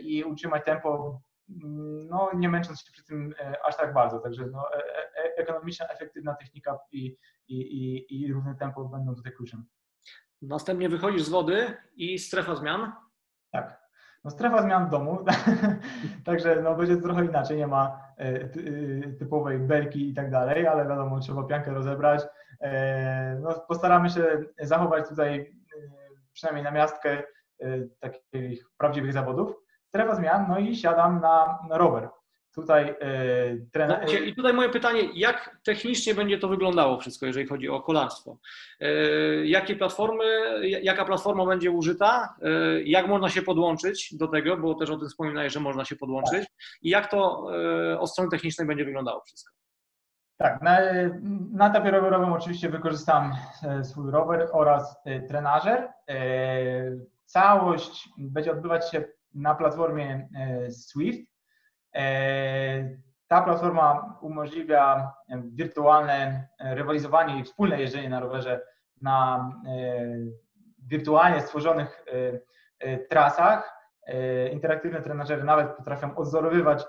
[0.00, 4.46] i utrzymać tempo, mm, no nie męcząc się przy tym e, aż tak bardzo, także
[4.46, 4.68] no,
[5.36, 7.16] ekonomiczna, efektywna technika i,
[7.48, 9.64] i, i, i równe tempo będą tutaj kluczem.
[10.42, 12.92] Następnie wychodzisz z wody i strefa zmian.
[13.50, 13.86] Tak.
[14.24, 15.24] No strefa zmian w domu,
[16.24, 18.48] także no będzie trochę inaczej, nie ma e, e,
[19.18, 22.22] typowej belki i tak dalej, ale wiadomo, trzeba piankę rozebrać.
[22.60, 25.56] E, no, postaramy się zachować tutaj
[26.32, 27.22] przynajmniej na miastkę
[28.00, 29.56] takich prawdziwych zawodów.
[29.88, 32.08] Strefa zmian, no i siadam na rower.
[32.54, 34.06] Tutaj yy, trener...
[34.06, 38.38] No, I tutaj moje pytanie, jak technicznie będzie to wyglądało wszystko, jeżeli chodzi o kolarstwo?
[38.80, 40.24] Yy, jakie platformy,
[40.68, 42.36] jaka platforma będzie użyta?
[42.42, 45.96] Yy, jak można się podłączyć do tego, bo też o tym wspominałeś, że można się
[45.96, 46.40] podłączyć.
[46.40, 46.48] Tak.
[46.82, 47.48] I jak to
[47.98, 49.54] od strony technicznej będzie wyglądało wszystko?
[50.36, 50.78] Tak, na,
[51.52, 53.32] na etapie rowerowym oczywiście wykorzystam
[53.82, 54.96] swój rower oraz
[55.28, 55.88] trenażer.
[57.26, 60.28] Całość będzie odbywać się na platformie
[60.70, 61.36] Swift.
[61.96, 62.96] E,
[63.28, 65.12] ta platforma umożliwia
[65.44, 68.60] wirtualne rywalizowanie i wspólne jeżdżenie na rowerze
[69.02, 70.06] na e,
[70.78, 72.04] wirtualnie stworzonych
[72.80, 73.76] e, trasach.
[74.52, 76.84] Interaktywne trenażery nawet potrafią odzorowywać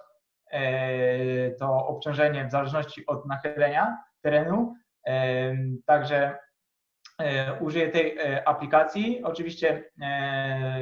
[1.59, 4.75] to obciążenie w zależności od nachylenia terenu.
[5.85, 6.37] Także
[7.59, 9.23] użyję tej aplikacji.
[9.23, 9.83] Oczywiście,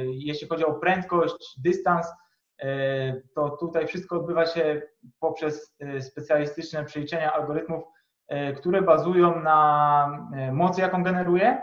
[0.02, 2.06] jeśli chodzi o prędkość, dystans,
[2.62, 4.82] E, to tutaj wszystko odbywa się
[5.20, 7.84] poprzez e, specjalistyczne przeliczenia algorytmów,
[8.28, 11.62] e, które bazują na mocy, jaką generuje.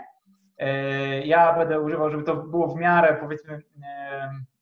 [1.24, 3.62] Ja będę używał, żeby to było w miarę powiedzmy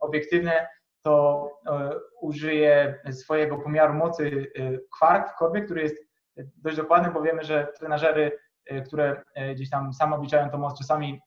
[0.01, 0.68] obiektywne,
[1.03, 1.48] to
[2.20, 4.53] użyję swojego pomiaru mocy
[4.98, 5.96] Quark w korbie, który jest
[6.37, 8.38] dość dokładny, bo wiemy, że trenażery,
[8.87, 9.22] które
[9.55, 11.20] gdzieś tam sam obliczają tą moc, czasami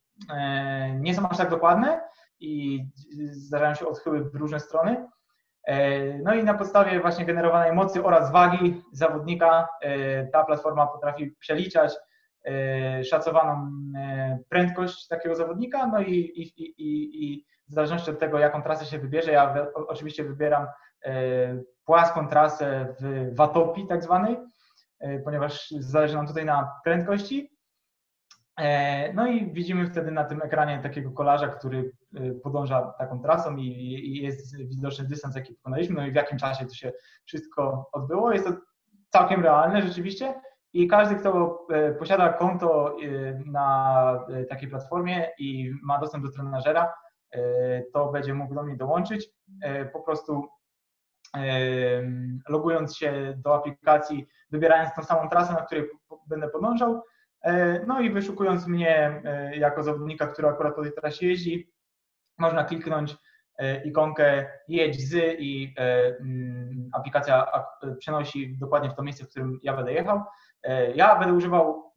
[0.99, 2.01] nie są aż tak dokładne,
[2.39, 2.85] i
[3.31, 5.07] zdarzają się odchyły w różne strony.
[5.67, 11.31] E, no i na podstawie właśnie generowanej mocy oraz wagi zawodnika e, ta platforma potrafi
[11.39, 11.93] przeliczać
[12.45, 13.71] e, szacowaną
[14.49, 18.99] prędkość takiego zawodnika, no i, i, i, i w zależności od tego, jaką trasę się
[18.99, 19.55] wybierze, ja
[19.87, 20.67] oczywiście wybieram
[21.85, 24.37] płaską trasę w watopii tak zwanej,
[25.23, 27.55] ponieważ zależy nam tutaj na prędkości,
[28.59, 33.57] E, no i widzimy wtedy na tym ekranie takiego kolarza, który e, podąża taką trasą
[33.57, 36.91] i jest widoczny dystans, jaki pokonaliśmy, no i w jakim czasie to się
[37.25, 38.31] wszystko odbyło.
[38.31, 38.53] Jest to
[39.09, 40.41] całkiem realne rzeczywiście
[40.73, 42.97] i każdy, kto e, posiada konto
[43.45, 46.93] na takiej platformie i ma dostęp do trenażera,
[47.93, 49.29] to będzie mógł do mnie dołączyć.
[49.93, 50.47] Po prostu
[52.49, 55.89] logując się do aplikacji, wybierając tą samą trasę, na której
[56.27, 57.01] będę podążał,
[57.45, 61.71] E, no i wyszukując mnie e, jako zawodnika, który akurat po tej trasie jeździ,
[62.37, 63.15] można kliknąć
[63.57, 67.47] e, ikonkę jedź z i mm, aplikacja
[67.99, 70.23] przenosi dokładnie w to miejsce, w którym ja będę jechał.
[70.95, 71.91] Ja będę używał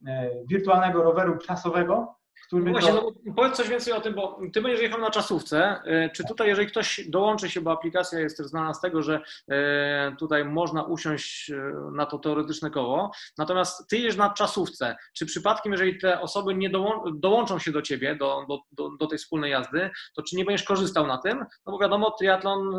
[0.50, 4.82] wirtualnego roweru czasowego, który no właśnie, no, powiedz coś więcej o tym, bo ty będziesz
[4.82, 5.80] jechał na czasówce.
[5.84, 9.20] E, czy tutaj, jeżeli ktoś dołączy się, bo aplikacja jest też znana z tego, że
[9.48, 11.56] e, tutaj można usiąść e,
[11.92, 14.96] na to teoretyczne koło, natomiast ty jedziesz na czasówce.
[15.12, 16.70] Czy przypadkiem, jeżeli te osoby nie
[17.14, 20.66] dołączą się do ciebie, do, do, do, do tej wspólnej jazdy, to czy nie będziesz
[20.66, 21.38] korzystał na tym?
[21.38, 22.76] No bo wiadomo, triatlon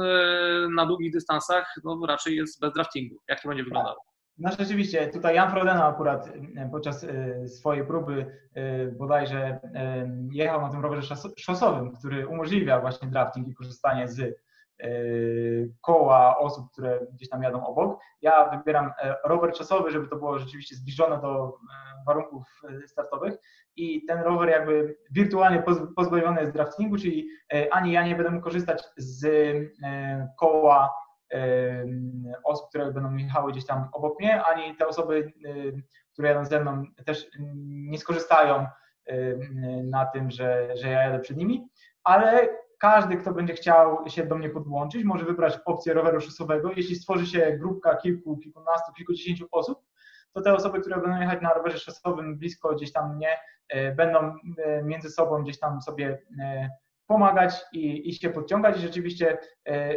[0.76, 3.16] na długich dystansach no, raczej jest bez draftingu.
[3.28, 4.09] Jak to będzie wyglądało?
[4.40, 9.60] No rzeczywiście, tutaj Jan Frodeno akurat e, podczas e, swojej próby e, bodajże
[10.32, 14.40] jechał na tym rowerze szosowym, który umożliwia właśnie drafting i korzystanie z
[15.82, 18.00] koła osób, które gdzieś tam jadą obok.
[18.22, 18.92] Ja wybieram
[19.26, 21.58] rower czasowy, żeby to było rzeczywiście zbliżone do
[22.08, 23.34] warunków startowych
[23.76, 25.64] i ten rower jakby wirtualnie
[25.96, 27.30] pozbawiony jest draftingu, czyli
[27.72, 29.28] ani ja nie będę mógł korzystać z
[30.40, 30.94] koła
[32.44, 35.34] osób, które będą jechały gdzieś tam obok mnie, ani te osoby,
[36.14, 37.28] które jadą ze mną też
[37.66, 38.68] nie skorzystają
[39.84, 41.68] na tym, że, że ja jadę przed nimi,
[42.04, 46.72] ale każdy, kto będzie chciał się do mnie podłączyć, może wybrać opcję roweru szosowego.
[46.76, 49.80] Jeśli stworzy się grupka kilku, kilkunastu, kilkudziesięciu osób,
[50.34, 53.38] to te osoby, które będą jechać na rowerze szosowym blisko gdzieś tam mnie,
[53.96, 54.36] będą
[54.84, 56.22] między sobą gdzieś tam sobie
[57.10, 59.38] pomagać i, i się podciągać i rzeczywiście,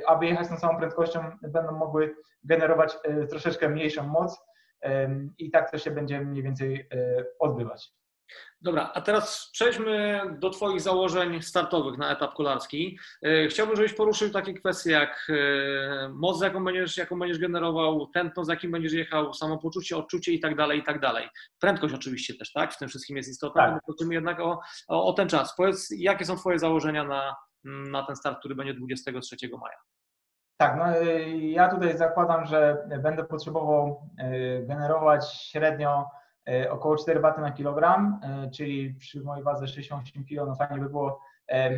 [0.07, 2.98] aby jechać tą samą prędkością, będą mogły generować
[3.31, 4.40] troszeczkę mniejszą moc
[5.38, 6.88] i tak to się będzie mniej więcej
[7.38, 7.92] odbywać.
[8.62, 12.98] Dobra, a teraz przejdźmy do Twoich założeń startowych na etap kolarski.
[13.22, 18.44] E, chciałbym, żebyś poruszył takie kwestie jak e, moc, jaką będziesz, jaką będziesz generował, tętno,
[18.44, 21.29] z jakim będziesz jechał, samopoczucie, odczucie i tak dalej, i tak dalej.
[21.59, 22.75] Prędkość oczywiście też, tak?
[22.75, 23.72] W tym wszystkim jest istotna.
[23.72, 23.83] Tak.
[23.85, 25.57] Prosimy jednak o, o, o, ten czas.
[25.57, 29.77] Powiedz, jakie są Twoje założenia na, na ten start, który będzie 23 maja?
[30.57, 34.11] Tak, no e, ja tutaj zakładam, że będę potrzebował
[34.66, 36.05] generować średnio
[36.70, 40.90] około 4 waty na kilogram, e, czyli przy mojej wadze 68 kg, no fajnie by
[40.90, 41.70] było e,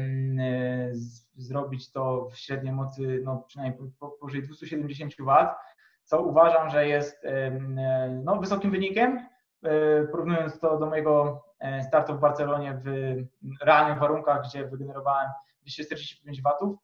[1.37, 5.55] zrobić to w średniej mocy no przynajmniej powyżej 270 W,
[6.05, 7.27] co uważam, że jest
[8.24, 9.29] no, wysokim wynikiem,
[10.11, 11.44] porównując to do mojego
[11.88, 15.31] startu w Barcelonie w realnych warunkach, gdzie wygenerowałem
[15.62, 16.79] 245 W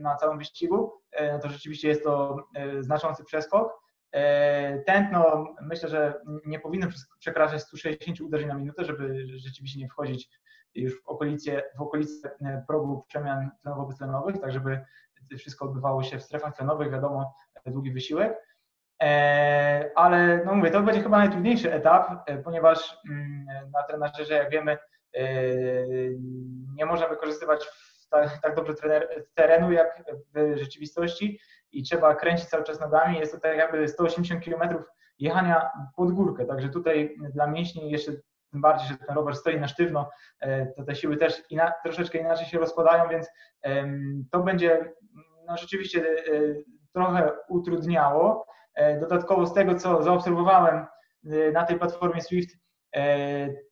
[0.00, 0.92] na całym wyścigu,
[1.32, 2.36] no to rzeczywiście jest to
[2.80, 3.79] znaczący przeskok.
[4.12, 6.14] E, tętno myślę, że
[6.46, 6.86] nie powinno
[7.18, 10.30] przekraczać 160 uderzeń na minutę, żeby rzeczywiście nie wchodzić
[10.74, 11.82] już w okolice, w
[12.46, 14.84] e, progu przemian tlenowo-beztlenowych, tak żeby
[15.38, 17.34] wszystko odbywało się w strefach tlenowych, wiadomo,
[17.66, 18.46] długi wysiłek.
[19.02, 24.78] E, ale no mówię, to będzie chyba najtrudniejszy etap, ponieważ mm, na trenażerze, jak wiemy,
[26.74, 27.66] nie można wykorzystywać
[28.10, 28.74] tak, tak dobrze
[29.34, 30.02] terenu jak
[30.34, 31.40] w rzeczywistości
[31.72, 33.18] i trzeba kręcić cały czas nogami.
[33.18, 34.84] Jest to tak jakby 180 km
[35.18, 38.12] jechania pod górkę, także tutaj dla mięśni jeszcze
[38.50, 42.18] tym bardziej, że ten rower stoi na sztywno, e, to te siły też ina, troszeczkę
[42.18, 43.28] inaczej się rozkładają, więc
[44.32, 44.92] to będzie
[45.46, 46.14] no, rzeczywiście e,
[46.92, 48.46] trochę utrudniało.
[48.74, 50.86] E, dodatkowo z tego, co zaobserwowałem
[51.52, 52.56] na tej platformie Swift,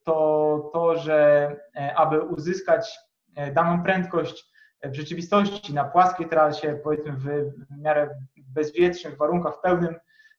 [0.04, 1.56] to to, że
[1.96, 2.98] aby uzyskać
[3.52, 4.47] daną prędkość
[4.84, 7.28] w rzeczywistości na płaskiej trasie, powiedzmy w
[7.78, 9.94] miarę bezwietrznych warunkach, w pełnym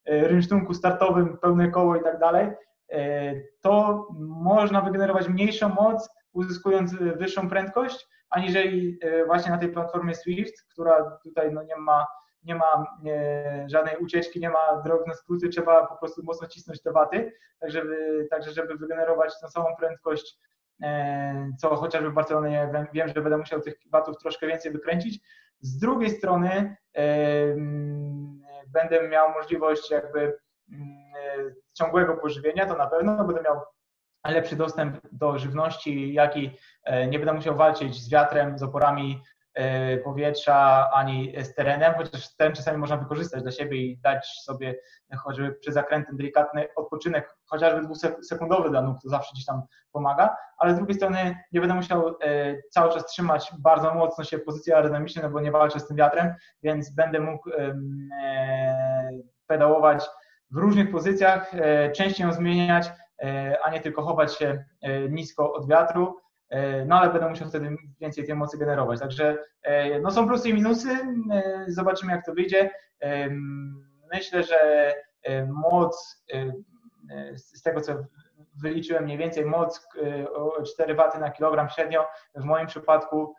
[0.06, 2.52] e, rynsztunku startowym, pełne koło i tak dalej,
[2.91, 10.15] e, to można wygenerować mniejszą moc, uzyskując wyższą prędkość, aniżeli e, właśnie na tej platformie
[10.15, 12.06] Swift, która tutaj no nie ma,
[12.43, 12.86] nie ma
[13.67, 17.71] żadnej ucieczki, nie ma drog na skróty, trzeba po prostu mocno cisnąć te waty, tak
[17.71, 20.58] żeby, także żeby wygenerować tą samą prędkość E,
[21.57, 25.19] co chociażby w Barcelonie wiem, że będę musiał tych watów troszkę więcej wykręcić.
[25.59, 26.75] Z drugiej strony
[28.67, 30.37] będę miał możliwość jakby
[31.73, 33.61] ciągłego pożywienia, to na pewno będę miał
[34.27, 39.21] lepszy dostęp do żywności, jak i e, nie będę musiał walczyć z wiatrem, z oporami
[39.21, 39.38] E,
[40.03, 44.75] powietrza, ani z terenem, chociaż ten czasami można wykorzystać dla siebie i dać sobie
[45.17, 50.73] choćby przy zakrętem delikatny odpoczynek, chociażby dwusekundowy dla nóg, to zawsze gdzieś tam pomaga, ale
[50.73, 52.13] z drugiej strony nie będę musiał e,
[52.69, 56.33] cały czas trzymać bardzo mocno się pozycji aerodynamicznej, no bo nie walczę z tym wiatrem,
[56.63, 57.75] więc będę mógł e,
[59.47, 60.05] pedałować
[60.51, 61.51] w różnych pozycjach,
[61.95, 62.91] częściej ją zmieniać,
[63.63, 64.65] a nie tylko chować się
[65.09, 66.19] nisko od wiatru.
[66.49, 68.99] E, no ale będę musiał wtedy więcej tej mocy generować.
[68.99, 70.89] Także e, no są plusy i minusy,
[71.31, 72.69] e, zobaczymy jak to wyjdzie.
[74.13, 74.93] Myślę, że
[75.47, 76.23] moc
[77.35, 77.93] z tego co
[78.62, 79.88] wyliczyłem mniej więcej moc
[80.35, 83.35] o 4 W na kilogram średnio w moim przypadku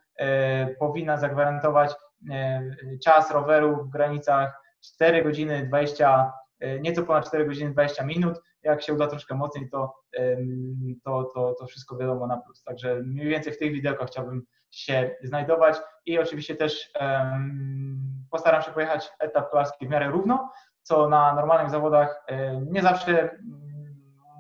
[0.78, 1.94] powinna zagwarantować
[3.04, 6.32] czas roweru w granicach 4 godziny 20,
[6.80, 9.94] nieco ponad 4 godziny 20 minut jak się uda troszkę mocniej, to,
[11.04, 12.62] to, to, to wszystko wiadomo na plus.
[12.62, 16.92] Także mniej więcej w tych widełkach chciałbym się znajdować i oczywiście też
[18.30, 20.50] postaram się pojechać etap kolarski w miarę równo,
[20.82, 22.24] co na normalnych zawodach
[22.70, 23.38] nie zawsze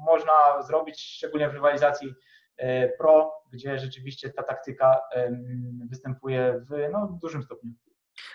[0.06, 2.14] można zrobić, szczególnie w rywalizacji
[2.56, 5.00] e, pro, gdzie rzeczywiście ta taktyka
[5.90, 7.72] występuje w no, dużym stopniu.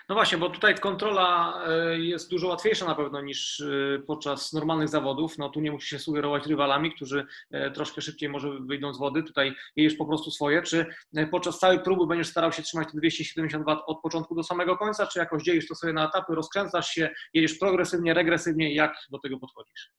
[0.08, 4.88] No właśnie, bo tutaj kontrola e, jest dużo łatwiejsza na pewno niż e, podczas normalnych
[4.88, 5.38] zawodów.
[5.38, 9.22] No tu nie musisz się sugerować rywalami, którzy e, troszkę szybciej może wyjdą z wody.
[9.22, 10.62] Tutaj jedziesz po prostu swoje.
[10.62, 10.86] Czy
[11.30, 15.06] podczas całej próby będziesz starał się trzymać te 270 W od początku do samego końca,
[15.06, 18.74] czy jakoś dzielisz to sobie na etapy, rozkręcasz się, jedziesz progresywnie, regresywnie?
[18.74, 19.92] Jak do tego podchodzisz?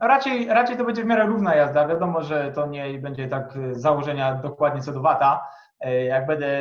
[0.00, 1.88] Raczej, raczej to będzie w miarę równa jazda.
[1.88, 5.46] Wiadomo, że to nie będzie tak założenia dokładnie co do wata.
[6.08, 6.60] Jak będę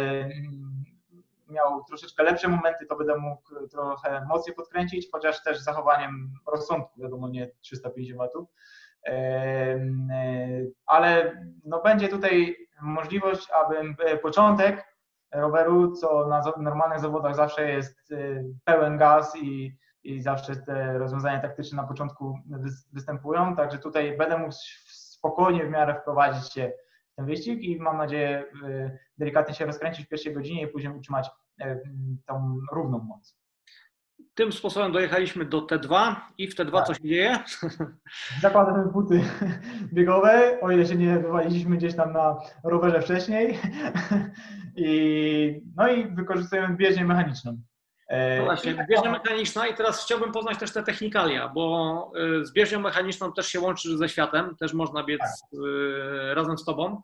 [1.54, 7.30] miał troszeczkę lepsze momenty, to będę mógł trochę mocniej podkręcić, chociaż też zachowaniem rozsądku, wiadomo,
[7.30, 8.50] nie 350 watów.
[10.86, 14.94] Ale no będzie tutaj możliwość, abym początek
[15.34, 21.40] roweru, co na normalnych zawodach zawsze jest y, pełen gaz i i zawsze te rozwiązania
[21.40, 22.40] taktyczne na początku
[22.94, 24.54] występują, także tutaj będę mógł
[24.88, 26.72] spokojnie w miarę wprowadzić się
[27.12, 28.46] w ten wyścig i mam nadzieję
[29.18, 31.30] delikatnie się rozkręcić w pierwszej godzinie i później utrzymać
[32.26, 33.44] tą równą moc.
[34.34, 36.88] Tym sposobem dojechaliśmy do T2 i w T2 tak.
[36.88, 37.40] co się dzieje?
[38.42, 39.22] Zakładamy buty
[39.94, 43.60] biegowe, o ile się nie wywaliliśmy gdzieś tam na rowerze wcześniej.
[44.76, 47.62] I, no i wykorzystujemy bieżnię mechaniczną.
[48.14, 52.12] E, no właśnie, bieżnia mechaniczna i teraz chciałbym poznać też te technikalia, bo
[52.42, 55.60] e, z bieżnią mechaniczną też się łączy ze światem, też można biec tak.
[56.32, 57.02] E, razem z Tobą.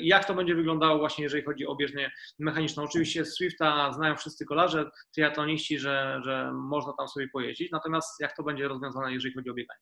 [0.00, 2.82] Jak to będzie wyglądało właśnie, jeżeli chodzi o bieżnię mechaniczną?
[2.82, 8.36] Oczywiście z Swifta znają wszyscy kolarze, triatloniści, że, że można tam sobie pojeździć, natomiast jak
[8.36, 9.80] to będzie rozwiązane, jeżeli chodzi o bieganie?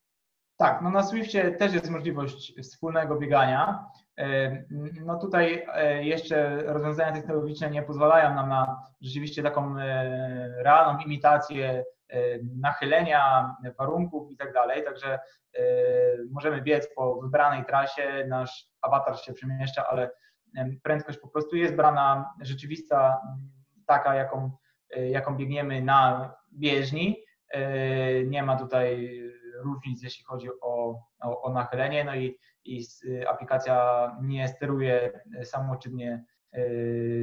[0.58, 3.84] Tak, no na Swiftie też jest możliwość wspólnego biegania.
[5.04, 11.84] No tutaj e, jeszcze rozwiązania technologiczne nie pozwalają nam na rzeczywiście taką e, realną imitację
[12.08, 12.18] e,
[12.60, 15.18] nachylenia warunków i tak dalej, także
[16.30, 20.10] możemy biec po wybranej trasie, nasz awatar się przemieszcza, ale
[20.82, 23.20] prędkość po prostu jest brana rzeczywista,
[23.86, 24.50] taka jaką,
[24.90, 27.24] jaką biegniemy na bieżni.
[28.26, 29.20] Nie ma tutaj
[29.64, 32.84] różnic, jeśli chodzi o, o, o nachylenie, no i, i
[33.28, 36.60] aplikacja nie steruje samoczynnie e,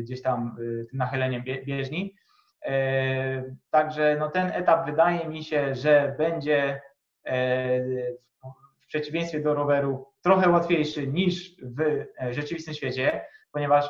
[0.01, 2.15] gdzieś tam e, tym nachyleniem bieżni.
[2.65, 6.81] E, także no ten etap wydaje mi się, że będzie
[8.83, 13.89] w przeciwieństwie do roweru trochę łatwiejszy niż w rzeczywistym świecie, ponieważ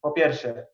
[0.00, 0.66] po pierwsze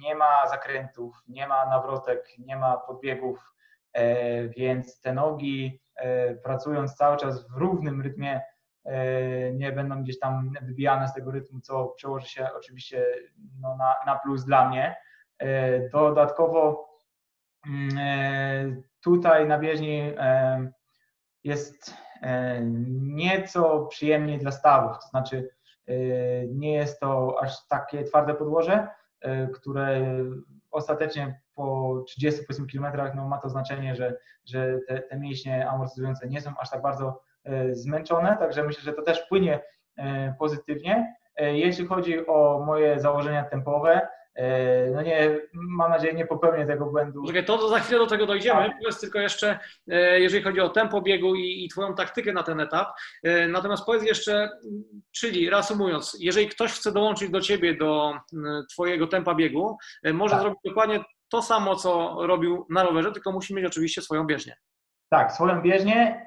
[0.00, 3.52] nie ma zakrętów, nie ma nawrotek, nie ma podbiegów
[3.92, 8.42] E, więc te nogi e, pracując cały czas w równym rytmie e,
[9.52, 13.06] nie będą gdzieś tam wybijane z tego rytmu, co przełoży się oczywiście
[13.60, 14.96] no, na, na plus dla mnie.
[15.92, 16.88] Dodatkowo
[17.66, 20.12] mm, tutaj na bieżni
[21.44, 21.96] jest
[23.00, 25.48] nieco przyjemniej dla stawów, to znaczy
[26.48, 28.88] nie jest to aż takie twarde podłoże,
[29.54, 30.00] które
[30.70, 36.28] ostatecznie po 30 powiedzmy kilometrach no, ma to znaczenie, że, że te, te mięśnie amortyzujące
[36.28, 37.31] nie są aż tak bardzo e,
[37.72, 39.60] zmęczone, także myślę, że to też wpłynie
[39.96, 41.14] e, pozytywnie.
[41.36, 44.08] E, jeśli chodzi o moje założenia tempowe,
[44.94, 47.24] no nie, mam nadzieję, nie popełnię tego błędu.
[47.26, 48.60] Czekaj, to, to za chwilę do tego dojdziemy.
[48.60, 48.78] Tak.
[48.78, 49.58] Powiedz tylko jeszcze,
[50.16, 52.88] jeżeli chodzi o tempo biegu i, i Twoją taktykę na ten etap.
[53.48, 54.50] Natomiast powiedz jeszcze,
[55.10, 58.12] czyli reasumując, jeżeli ktoś chce dołączyć do Ciebie, do
[58.70, 59.76] Twojego tempa biegu,
[60.12, 60.40] może tak.
[60.40, 64.56] zrobić dokładnie to samo, co robił na rowerze, tylko musi mieć oczywiście swoją bieżnię.
[65.12, 66.26] Tak, swoją bieżnię.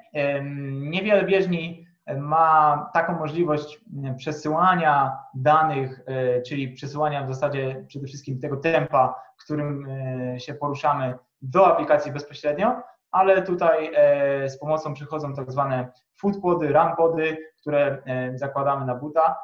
[0.72, 3.80] Niewiele bieżni ma taką możliwość
[4.16, 9.86] przesyłania danych, e, czyli przesyłania w zasadzie przede wszystkim tego tempa, którym
[10.34, 16.68] e, się poruszamy do aplikacji bezpośrednio, ale tutaj e, z pomocą przychodzą tak zwane foodpody,
[16.68, 18.02] runpody, które
[18.34, 19.36] zakładamy na buta.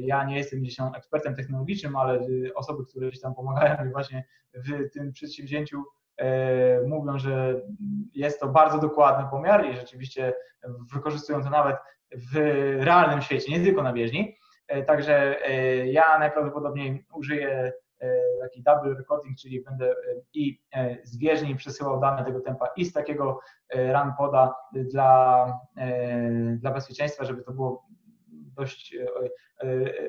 [0.00, 2.20] Ja nie jestem gdzieś ekspertem technologicznym, ale
[2.54, 4.24] osoby, które gdzieś tam pomagają mi właśnie
[4.54, 5.84] w tym przedsięwzięciu
[6.86, 7.62] mówią, że
[8.14, 10.34] jest to bardzo dokładny pomiar i rzeczywiście
[10.92, 11.76] wykorzystują to nawet
[12.32, 12.36] w
[12.84, 14.36] realnym świecie, nie tylko na bieżni.
[14.86, 15.36] Także
[15.84, 17.72] ja najprawdopodobniej użyję
[18.40, 19.94] taki double recording, czyli będę
[20.34, 20.60] i
[21.04, 23.40] z bieżni przesyłał dane tego tempa i z takiego
[23.74, 25.46] run poda dla,
[26.56, 27.86] dla bezpieczeństwa, żeby to było
[28.32, 28.96] dość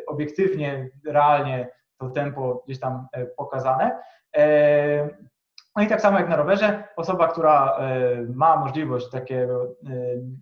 [0.08, 3.08] obiektywnie, realnie to tempo gdzieś tam
[3.38, 4.02] pokazane.
[5.80, 7.80] No i tak samo jak na rowerze, osoba, która
[8.36, 9.76] ma możliwość takiego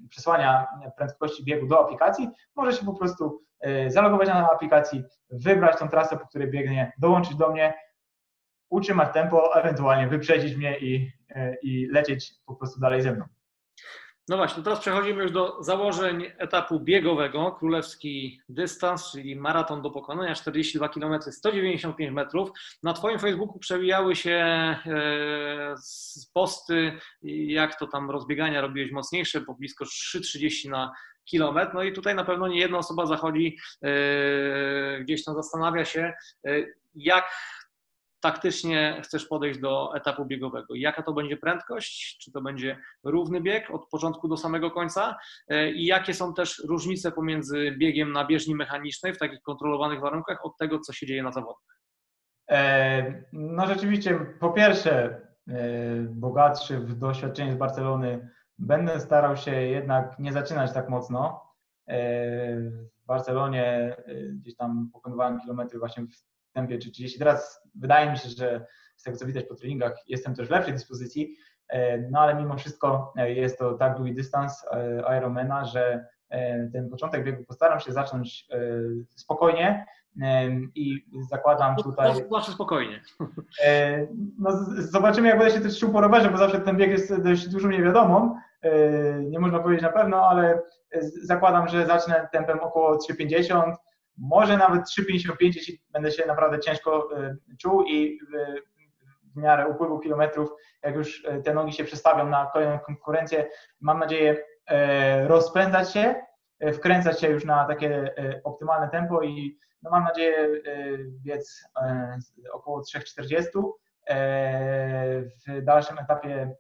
[0.10, 0.68] przesłania
[0.98, 3.42] prędkości biegu do aplikacji, może się po prostu
[3.88, 7.74] zalogować na aplikacji, wybrać tą trasę, po której biegnie, dołączyć do mnie,
[8.70, 11.12] utrzymać tempo, ewentualnie wyprzedzić mnie i,
[11.62, 13.26] i lecieć po prostu dalej ze mną.
[14.30, 20.36] No właśnie, teraz przechodzimy już do założeń etapu biegowego, królewski dystans, czyli maraton do pokonania,
[20.36, 22.50] 42 km, 195 metrów.
[22.84, 25.76] Na Twoim Facebooku przewijały się e,
[26.34, 26.92] posty,
[27.48, 30.94] jak to tam rozbiegania robiłeś mocniejsze, po blisko 3,30 na
[31.26, 31.74] kilometr.
[31.74, 36.14] No i tutaj na pewno nie jedna osoba zachodzi, e, gdzieś tam zastanawia się,
[36.48, 36.52] e,
[36.96, 37.26] jak
[38.20, 40.76] taktycznie chcesz podejść do etapu biegowego.
[40.76, 42.18] Jaka to będzie prędkość?
[42.22, 45.18] Czy to będzie równy bieg od początku do samego końca?
[45.48, 50.46] E, I jakie są też różnice pomiędzy biegiem na bieżni mechanicznej w takich kontrolowanych warunkach
[50.46, 51.80] od tego, co się dzieje na zawodach?
[52.52, 55.62] E, no rzeczywiście, po pierwsze, e,
[56.10, 61.48] bogatszy w doświadczenie z Barcelony, będę starał się jednak nie zaczynać tak mocno.
[62.98, 63.96] W Barcelonie
[64.34, 67.20] gdzieś tam pokonywałem kilometry właśnie w tempie czy 30.
[67.20, 70.74] Teraz wydaje mi się, że z tego co widać po treningach jestem też w lepszej
[70.74, 71.36] dyspozycji,
[72.12, 74.66] no ale mimo wszystko jest to tak długi dystans
[75.18, 76.06] Ironmana, że
[76.74, 78.48] ten początek biegu postaram się zacząć
[79.16, 79.86] spokojnie,
[80.76, 82.12] i zakładam tutaj.
[82.32, 83.02] Zawsze spokojnie.
[84.40, 87.48] No, zobaczymy, jak będę się też czuł po rowerze, bo zawsze ten bieg jest dość
[87.48, 88.36] dużą niewiadomą.
[89.24, 90.62] Nie można powiedzieć na pewno, ale
[91.24, 93.74] zakładam, że zacznę tempem około 3,50,
[94.18, 97.10] może nawet 3,55, jeśli będę się naprawdę ciężko
[97.62, 98.20] czuł i
[99.36, 100.50] w miarę upływu kilometrów,
[100.84, 103.50] jak już te nogi się przestawią na kolejną konkurencję,
[103.82, 104.38] mam nadzieję
[105.28, 106.16] rozpędzać się,
[106.74, 108.14] wkręcać się już na takie
[108.44, 110.50] optymalne tempo i no mam nadzieję e,
[111.24, 112.18] biec e,
[112.54, 113.72] około 3,40
[114.08, 116.56] e, w dalszym etapie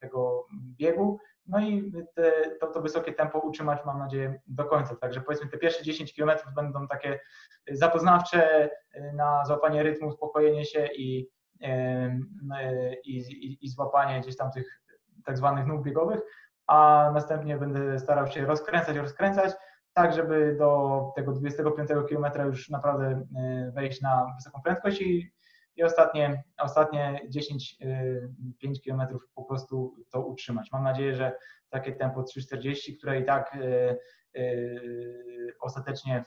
[0.00, 0.46] tego
[0.78, 1.18] biegu.
[1.56, 4.96] No i te, to, to wysokie tempo utrzymać mam nadzieję do końca.
[4.96, 7.20] Także powiedzmy te pierwsze 10 km będą takie
[7.70, 8.70] zapoznawcze
[9.14, 11.28] na złapanie rytmu, uspokojenie się i,
[13.04, 14.82] i, i, i złapanie gdzieś tam tych
[15.24, 16.20] tak zwanych nóg biegowych,
[16.66, 19.52] a następnie będę starał się rozkręcać, rozkręcać
[19.96, 25.32] tak żeby do tego 25 km już naprawdę e, wejść na wysoką prędkość i,
[25.76, 30.72] i ostatnie, ostatnie 10-5 km po prostu to utrzymać.
[30.72, 31.36] Mam nadzieję, że
[31.68, 34.44] takie tempo 3,40, które i tak e, e,
[35.60, 36.24] ostatecznie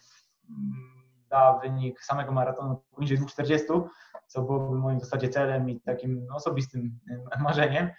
[1.30, 3.84] da wynik samego maratonu poniżej 2,40,
[4.28, 7.00] co byłoby moim w zasadzie celem i takim osobistym
[7.39, 7.89] marzeniem,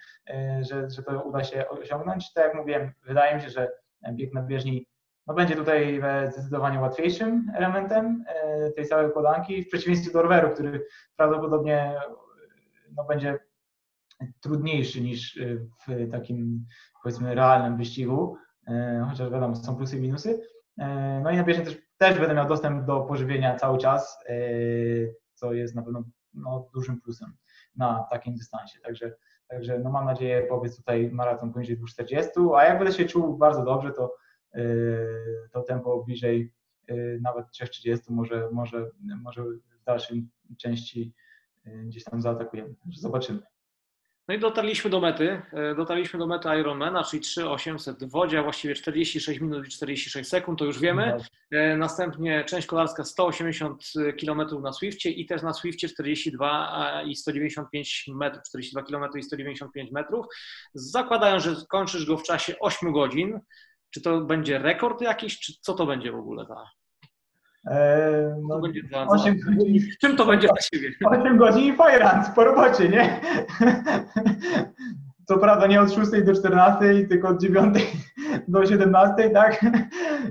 [0.61, 2.33] że, że to uda się osiągnąć.
[2.33, 3.71] Tak jak mówiłem, wydaje mi się, że
[4.13, 4.87] bieg na bieżni
[5.31, 10.49] no będzie tutaj e, zdecydowanie łatwiejszym elementem e, tej całej układanki, w przeciwieństwie do roweru,
[10.49, 12.01] który prawdopodobnie e,
[12.95, 13.39] no, będzie
[14.41, 15.39] trudniejszy niż
[15.87, 16.65] w takim
[17.03, 18.37] powiedzmy realnym wyścigu,
[19.09, 20.41] chociaż wiadomo, są plusy i minusy.
[21.23, 24.19] No i na bieżni też, też będę miał dostęp do pożywienia cały czas,
[25.33, 26.03] co jest na pewno
[26.33, 27.33] no, dużym plusem
[27.75, 28.79] na takim dystansie.
[28.79, 29.13] Także,
[29.47, 33.63] także no mam nadzieję powiedz tutaj maraton poniżej 240, a jak będę się czuł bardzo
[33.63, 34.15] dobrze, to
[35.51, 36.53] to tempo bliżej
[36.89, 38.89] y, nawet 3.30 może, może,
[39.21, 39.43] może
[39.81, 40.27] w dalszej
[40.57, 41.13] części
[41.67, 42.75] y, gdzieś tam zaatakujemy.
[42.93, 43.41] Zobaczymy.
[44.27, 45.41] No i dotarliśmy do mety.
[45.53, 50.29] E, dotarliśmy do mety Ironmana, czyli 3800 w wodzie, a właściwie 46 minut i 46
[50.29, 51.17] sekund, to już wiemy.
[51.51, 53.83] E, następnie część kolarska 180
[54.19, 59.91] km na Swiftie i też na Swiftie 42 i 195 metrów, 42 km i 195
[59.91, 60.25] metrów.
[60.73, 63.39] Zakładają, że kończysz go w czasie 8 godzin.
[63.91, 66.55] Czy to będzie rekord jakiś, czy co to będzie w ogóle za...
[67.65, 70.91] Eee, no, to będzie za, 8 za, godzin, czym to będzie dla Ciebie?
[71.05, 73.21] 8 godzin i fajrant po robocie, nie?
[75.25, 77.77] Co prawda nie od 6 do 14, tylko od 9
[78.47, 79.65] do 17, tak?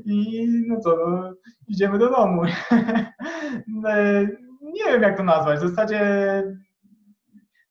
[0.05, 1.33] I no co, no,
[1.69, 2.43] idziemy do domu.
[3.85, 4.29] Eee,
[4.63, 6.03] nie wiem jak to nazwać, w zasadzie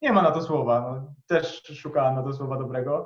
[0.01, 0.81] nie ma na to słowa.
[0.81, 3.05] No, też szukałem na to słowa dobrego.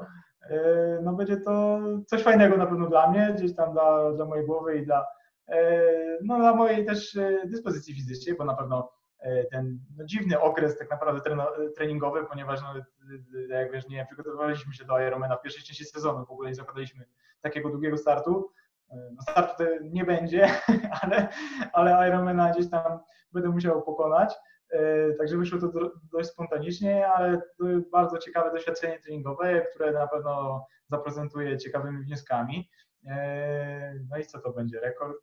[0.49, 4.45] E, no będzie to coś fajnego na pewno dla mnie, gdzieś tam dla, dla mojej
[4.45, 5.07] głowy i dla,
[5.47, 5.81] e,
[6.23, 8.91] no, dla mojej też e, dyspozycji fizycznej, bo na pewno
[9.51, 11.21] ten no, dziwny okres tak naprawdę
[11.75, 12.73] treningowy, ponieważ no,
[13.49, 17.05] jak wiesz, nie przygotowywaliśmy się do Ironmana w pierwszej części sezonu, w ogóle nie zakładaliśmy
[17.41, 18.51] takiego długiego startu.
[18.91, 20.49] No, startu nie będzie,
[21.01, 21.27] ale,
[21.73, 22.99] ale Ironmana gdzieś tam
[23.31, 24.35] będę musiał pokonać.
[24.69, 27.41] E, także wyszło to dość spontanicznie, ale
[27.91, 32.69] bardzo ciekawe doświadczenie treningowe, które na pewno zaprezentuje ciekawymi wnioskami.
[33.07, 34.79] E, no i co to będzie?
[34.79, 35.17] Rekord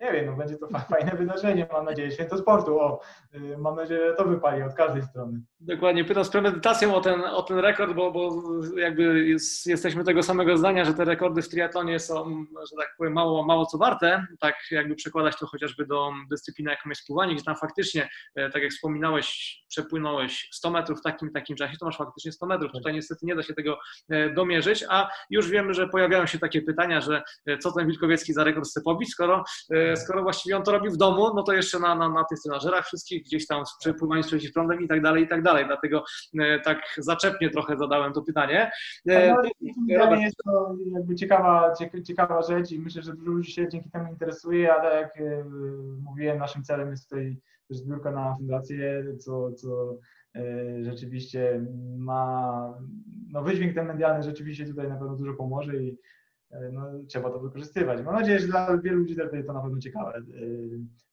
[0.00, 3.00] nie wiem, no będzie to fajne wydarzenie, mam nadzieję, święto sportu, o,
[3.34, 5.40] y, mam nadzieję, że to wypali od każdej strony.
[5.60, 8.42] Dokładnie, pytam z premedytacją o ten, o ten rekord, bo, bo
[8.76, 13.12] jakby jest, jesteśmy tego samego zdania, że te rekordy w triatlonie są, że tak powiem,
[13.12, 17.44] mało, mało co warte, tak jakby przekładać to chociażby do dyscypliny, jaką jest pływanie, gdzie
[17.44, 21.96] tam faktycznie, e, tak jak wspominałeś, przepłynąłeś 100 metrów w takim takim czasie, to masz
[21.96, 23.78] faktycznie 100 metrów, tutaj niestety nie da się tego
[24.08, 28.32] e, domierzyć, a już wiemy, że pojawiają się takie pytania, że e, co ten Wilkowiecki
[28.32, 29.44] za rekord chce pobić, skoro
[29.96, 32.86] skoro właściwie on to robi w domu, no to jeszcze na, na, na tych trenażerach
[32.86, 35.66] wszystkich, gdzieś tam z przepływaniem z przeciwprądem i tak dalej, i tak dalej.
[35.66, 36.04] Dlatego
[36.40, 38.70] e, tak zaczepnie trochę zadałem to pytanie.
[39.08, 39.42] E, no,
[40.10, 41.72] no, jest to jakby ciekawa,
[42.06, 45.44] ciekawa rzecz i myślę, że dużo ludzi się dzięki temu interesuje, a tak jak e,
[46.02, 49.96] mówiłem, naszym celem jest tutaj też zbiórka na fundację, co, co
[50.82, 51.66] rzeczywiście
[51.96, 52.74] ma,
[53.32, 56.25] no wydźwięk ten medialny rzeczywiście tutaj na pewno dużo pomoże i E,
[56.72, 58.04] no, trzeba to wykorzystywać.
[58.04, 60.16] Mam nadzieję, że dla wielu ludzi będzie to na pewno ciekawe.
[60.18, 60.22] E,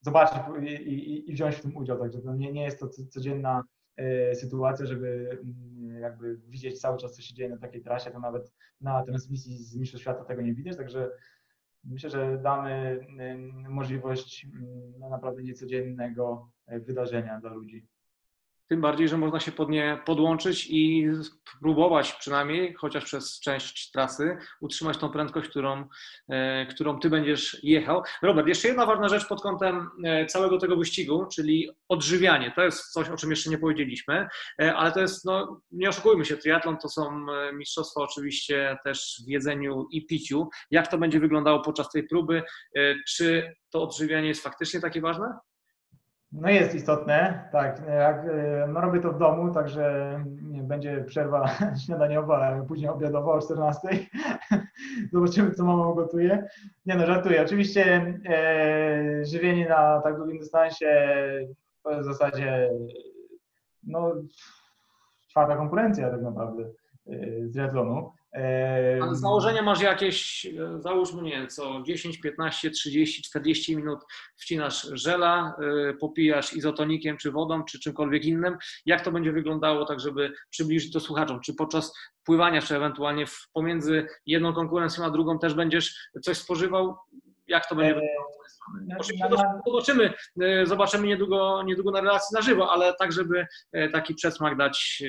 [0.01, 1.99] zobaczyć i, i, i wziąć w tym udział.
[1.99, 3.63] Także nie, nie jest to codzienna
[3.97, 8.19] e, sytuacja, żeby mm, jakby widzieć cały czas, co się dzieje na takiej trasie, to
[8.19, 11.09] nawet na transmisji z Mistrzostw Świata tego nie widać, także
[11.83, 12.99] myślę, że damy
[13.69, 17.87] możliwość mm, no, naprawdę niecodziennego wydarzenia dla ludzi.
[18.69, 21.07] Tym bardziej, że można się pod nie podłączyć i
[21.61, 25.87] próbować przynajmniej, chociaż przez część trasy, utrzymać tą prędkość, którą,
[26.29, 28.03] e, którą ty będziesz jechał.
[28.21, 32.51] Robert, jeszcze jedna ważna rzecz pod kątem e, całego tego wyścigu, czyli odżywianie.
[32.55, 34.27] To jest coś, o czym jeszcze nie powiedzieliśmy,
[34.61, 39.29] e, ale to jest, no nie oszukujmy się, triatlon to są mistrzostwa oczywiście też w
[39.29, 40.49] jedzeniu i piciu.
[40.71, 42.43] Jak to będzie wyglądało podczas tej próby?
[43.07, 45.33] Czy to odżywianie jest faktycznie takie ważne?
[46.33, 47.81] No jest istotne, tak.
[47.87, 48.25] Jak,
[48.67, 50.19] no robię to w domu, także
[50.63, 51.49] będzie przerwa
[51.85, 53.87] śniadaniowa, później obiadowa o 14.
[55.13, 56.47] Zobaczymy, co mama gotuje.
[56.85, 57.41] Nie no, żartuję.
[57.41, 61.19] Oczywiście e, żywienie na tak długim dystansie
[61.83, 62.69] to jest w zasadzie
[63.83, 64.11] no,
[65.29, 68.11] czwarta konkurencja tak naprawdę e, z triatlonu.
[69.01, 73.99] Ale z założenia masz jakieś, e, załóżmy nie co 10, 15, 30, 40 minut
[74.35, 75.55] wcinasz żela,
[75.89, 78.57] e, popijasz izotonikiem, czy wodą, czy czymkolwiek innym.
[78.85, 81.39] Jak to będzie wyglądało, tak żeby przybliżyć to słuchaczom?
[81.41, 86.95] Czy podczas pływania, czy ewentualnie pomiędzy jedną konkurencją a drugą też będziesz coś spożywał?
[87.47, 88.33] Jak to będzie wyglądało?
[88.99, 89.25] Oczywiście
[89.65, 93.47] zobaczymy, e, zobaczymy niedługo, niedługo na relacji na żywo, ale tak, żeby
[93.91, 95.03] taki przedsmak dać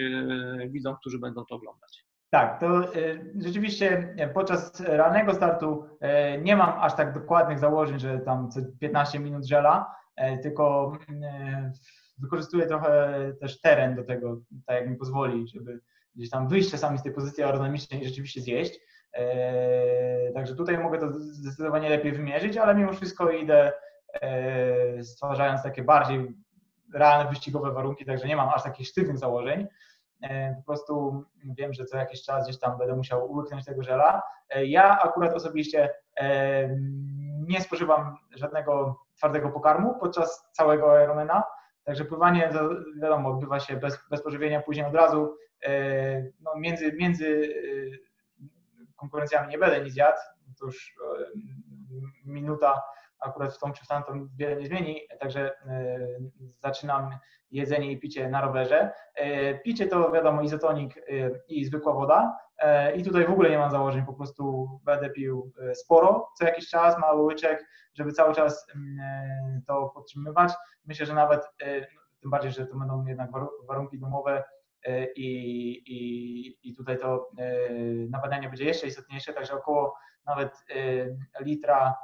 [0.69, 2.04] widzom, którzy będą to oglądać.
[2.35, 8.19] Tak, to y, rzeczywiście podczas realnego startu y, nie mam aż tak dokładnych założeń, że
[8.19, 9.95] tam co 15 minut żela,
[10.43, 10.93] tylko
[12.19, 15.81] wykorzystuję trochę też teren do tego, tak jak mi pozwoli, żeby
[16.17, 18.81] gdzieś tam wyjść czasami z tej pozycji aerodynamicznej i rzeczywiście zjeść.
[20.35, 23.73] Także tutaj mogę to zdecydowanie lepiej wymierzyć, ale mimo wszystko idę
[25.03, 26.35] stwarzając takie bardziej
[26.95, 29.67] realne wyścigowe warunki, także nie mam aż takich sztywnych założeń.
[30.25, 34.23] E, po prostu wiem, że co jakiś czas gdzieś tam będę musiał łyknąć tego żela.
[34.51, 36.69] E, ja akurat osobiście e,
[37.49, 41.43] nie spożywam żadnego twardego pokarmu podczas całego Ironmana,
[41.85, 42.51] także pływanie,
[43.03, 45.37] wiadomo, odbywa się bez, bez pożywienia, później od razu
[46.41, 47.55] no, między, między
[48.97, 50.19] konkurencjami nie będę nic jadł,
[50.61, 50.97] to już
[52.25, 52.83] minuta
[53.21, 53.83] akurat w tą czy
[54.37, 55.99] wiele nie zmieni, także e,
[56.59, 57.11] zaczynam
[57.51, 58.93] jedzenie i picie na rowerze.
[59.15, 61.03] E, picie to wiadomo izotonik e,
[61.49, 62.39] i zwykła woda
[62.97, 66.99] i tutaj w ogóle nie mam założeń, po prostu będę pił sporo co jakiś czas,
[66.99, 68.67] mały łyczek, żeby cały czas
[69.67, 70.53] to podtrzymywać.
[70.85, 71.43] Myślę, że nawet,
[72.21, 73.31] tym bardziej, że to będą jednak
[73.69, 74.45] warunki domowe,
[75.17, 75.29] i,
[75.87, 77.31] i, i tutaj to
[78.11, 79.97] nawadnianie będzie jeszcze istotniejsze, także około
[80.27, 80.65] nawet
[81.41, 81.95] litra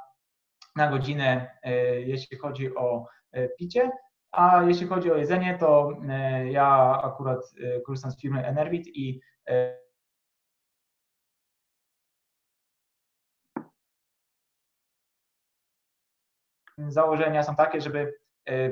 [0.75, 3.91] na godzinę, e, jeśli chodzi o e, picie.
[4.31, 7.39] A jeśli chodzi o jedzenie, to e, ja akurat
[7.85, 9.21] korzystam z firmy Enervit i
[16.77, 18.13] założenia są takie, żeby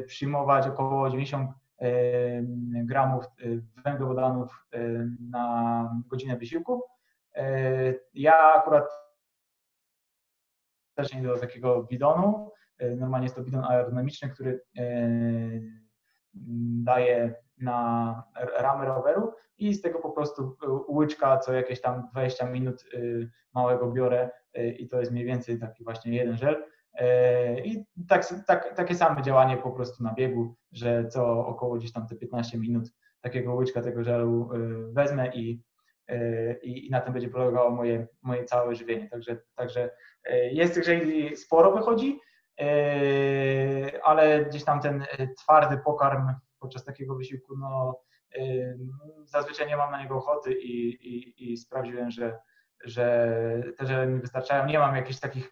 [0.07, 1.51] przyjmować około 90
[2.83, 3.25] gramów
[3.85, 4.65] węglowodanów
[5.31, 6.83] na godzinę wysiłku.
[8.13, 8.85] Ja akurat
[11.13, 12.51] nie do takiego bidonu.
[12.77, 14.83] E, normalnie jest to bidon aerodynamiczny, który e,
[16.83, 18.23] daje na
[18.57, 20.55] ramę roweru i z tego po prostu
[20.89, 22.99] łyczka co jakieś tam 20 minut e,
[23.53, 24.29] małego biorę
[24.77, 26.63] i to jest mniej więcej taki właśnie jeden żel.
[27.63, 32.07] I tak, tak, takie same działanie po prostu na biegu, że co około gdzieś tam
[32.07, 32.91] te 15 minut
[33.21, 34.49] takiego łyczka tego żelu
[34.93, 35.61] wezmę i,
[36.63, 39.09] i, i na tym będzie polegało moje, moje całe żywienie.
[39.09, 39.89] Także, także
[40.23, 42.19] E, jest tych żeli sporo wychodzi,
[42.61, 47.99] e, ale gdzieś tam ten e, twardy pokarm podczas takiego wysiłku, no
[49.25, 52.39] zazwyczaj nie mam na niego ochoty i, i, i sprawdziłem, że,
[52.83, 54.65] że te żele mi wystarczają.
[54.65, 55.51] Nie mam jakichś takich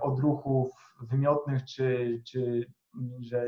[0.00, 2.72] odruchów wymiotnych czy, czy,
[3.20, 3.46] że,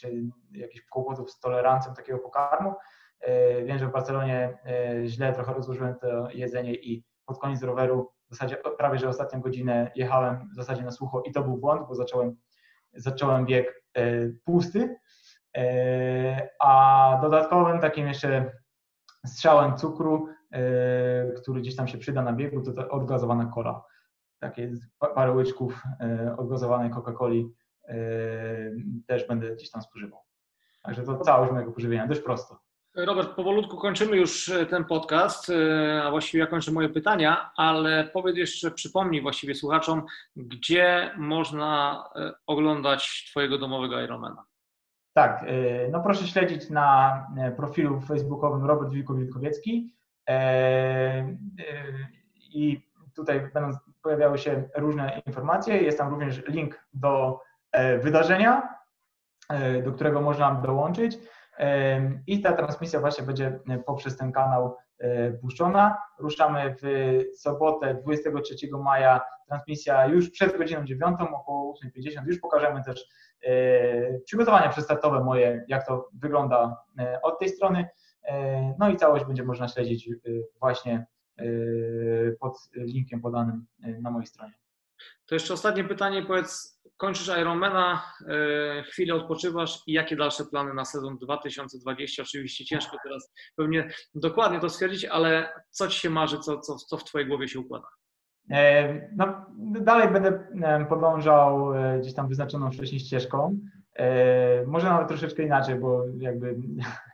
[0.00, 0.22] czy
[0.52, 2.74] jakichś kłopotów z tolerancją takiego pokarmu.
[3.64, 4.58] Wiem, że w Barcelonie
[5.06, 9.90] źle trochę rozłożyłem to jedzenie i pod koniec roweru w zasadzie prawie, że ostatnią godzinę
[9.94, 12.36] jechałem w zasadzie na sucho i to był błąd, bo zacząłem,
[12.92, 14.96] zacząłem bieg e, pusty,
[15.56, 18.52] e, a dodatkowym takim jeszcze
[19.26, 23.82] strzałem cukru, e, który gdzieś tam się przyda na biegu, to, to odgazowana kola.
[24.38, 24.72] Takie
[25.14, 25.82] parę łyczków
[26.36, 27.48] odgazowanej Coca-Coli
[29.06, 30.20] też będę gdzieś tam spożywał.
[30.82, 32.67] Także to całość mojego pożywienia, dość prosto.
[33.06, 38.04] Robert, powolutku kończymy już e, ten podcast, e, a właściwie ja kończę moje pytania, ale
[38.12, 40.02] powiedz jeszcze, przypomnij właściwie słuchaczom,
[40.36, 44.44] gdzie można e, oglądać Twojego domowego Ironmana.
[45.14, 45.44] Tak,
[45.92, 47.26] no proszę śledzić na
[47.56, 49.94] profilu facebookowym Robert Wilko-Wilkowiecki
[52.38, 52.80] i
[53.16, 55.82] tutaj będą pojawiały się różne informacje.
[55.82, 57.40] Jest tam również link do
[58.02, 58.68] wydarzenia,
[59.84, 61.18] do którego można dołączyć.
[62.26, 64.76] I ta transmisja właśnie będzie poprzez ten kanał
[65.40, 65.98] puszczona.
[66.18, 68.54] Ruszamy w sobotę 23
[68.84, 72.26] maja, transmisja już przed godziną 9, około 8.50.
[72.26, 73.06] Już pokażemy też
[74.24, 76.76] przygotowania przedstartowe moje, jak to wygląda
[77.22, 77.88] od tej strony.
[78.78, 80.10] No i całość będzie można śledzić
[80.60, 81.06] właśnie
[82.40, 84.54] pod linkiem podanym na mojej stronie.
[85.26, 90.84] To jeszcze ostatnie pytanie, powiedz, kończysz Ironmana, e, chwilę odpoczywasz i jakie dalsze plany na
[90.84, 92.22] sezon 2020?
[92.22, 96.96] Oczywiście ciężko teraz pewnie dokładnie to stwierdzić, ale co Ci się marzy, co, co, co
[96.96, 97.86] w Twojej głowie się układa?
[98.50, 99.46] E, no,
[99.80, 100.48] dalej będę
[100.88, 103.58] podążał e, gdzieś tam wyznaczoną wcześniej ścieżką.
[104.66, 106.56] Może nawet troszeczkę inaczej, bo jakby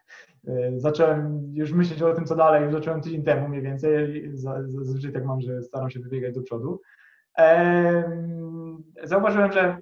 [0.76, 4.30] zacząłem już myśleć o tym, co dalej, już zacząłem tydzień temu mniej więcej.
[4.34, 6.80] Zazwyczaj tak mam, że staram się wybiegać do przodu.
[9.02, 9.78] Zauważyłem, że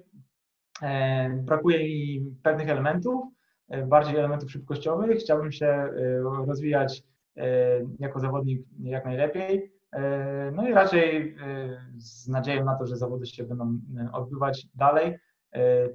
[1.29, 3.23] brakuje mi pewnych elementów,
[3.69, 5.19] e, bardziej elementów szybkościowych.
[5.19, 5.91] Chciałbym się e,
[6.47, 7.03] rozwijać
[7.37, 7.45] e,
[7.99, 9.73] jako zawodnik jak najlepiej.
[10.53, 11.35] No i raczej
[11.97, 13.79] z nadzieją na to, że zawody się będą
[14.13, 15.17] odbywać dalej,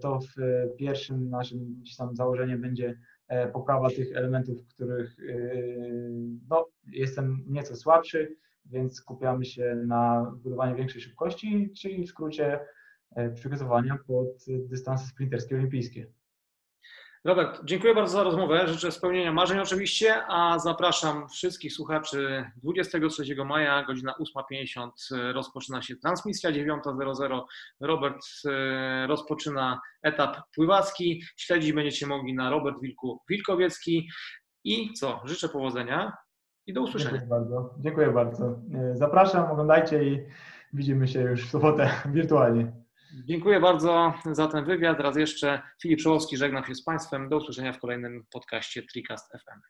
[0.01, 0.35] to w
[0.77, 2.99] pierwszym naszym tam założeniu będzie
[3.53, 5.17] poprawa tych elementów, których
[6.51, 8.37] no, jestem nieco słabszy
[8.71, 12.67] więc skupiamy się na budowaniu większej szybkości, czyli w skrócie e,
[13.35, 16.07] przygotowania pod dystanse sprinterskie olimpijskie.
[17.25, 18.69] Robert, dziękuję bardzo za rozmowę.
[18.69, 24.15] Życzę spełnienia marzeń oczywiście, a zapraszam wszystkich słuchaczy 23 maja, godzina
[24.53, 24.91] 8.50
[25.33, 27.43] rozpoczyna się transmisja 9.00.
[27.81, 31.23] Robert e, rozpoczyna etap pływacki.
[31.37, 34.09] Śledzić będziecie mogli na Robert Wilku Wilkowiecki.
[34.65, 35.21] I co?
[35.25, 36.13] Życzę powodzenia
[36.67, 37.11] i do usłyszenia.
[37.11, 37.75] Dziękuję bardzo.
[37.81, 38.59] Dziękuję bardzo.
[38.93, 40.27] Zapraszam, oglądajcie i
[40.73, 42.73] widzimy się już w sobotę wirtualnie.
[43.13, 45.01] Dziękuję bardzo za ten wywiad.
[45.01, 47.29] Raz jeszcze Filip Szołowski żegnam się z Państwem.
[47.29, 49.69] Do usłyszenia w kolejnym podcaście Tricast FM.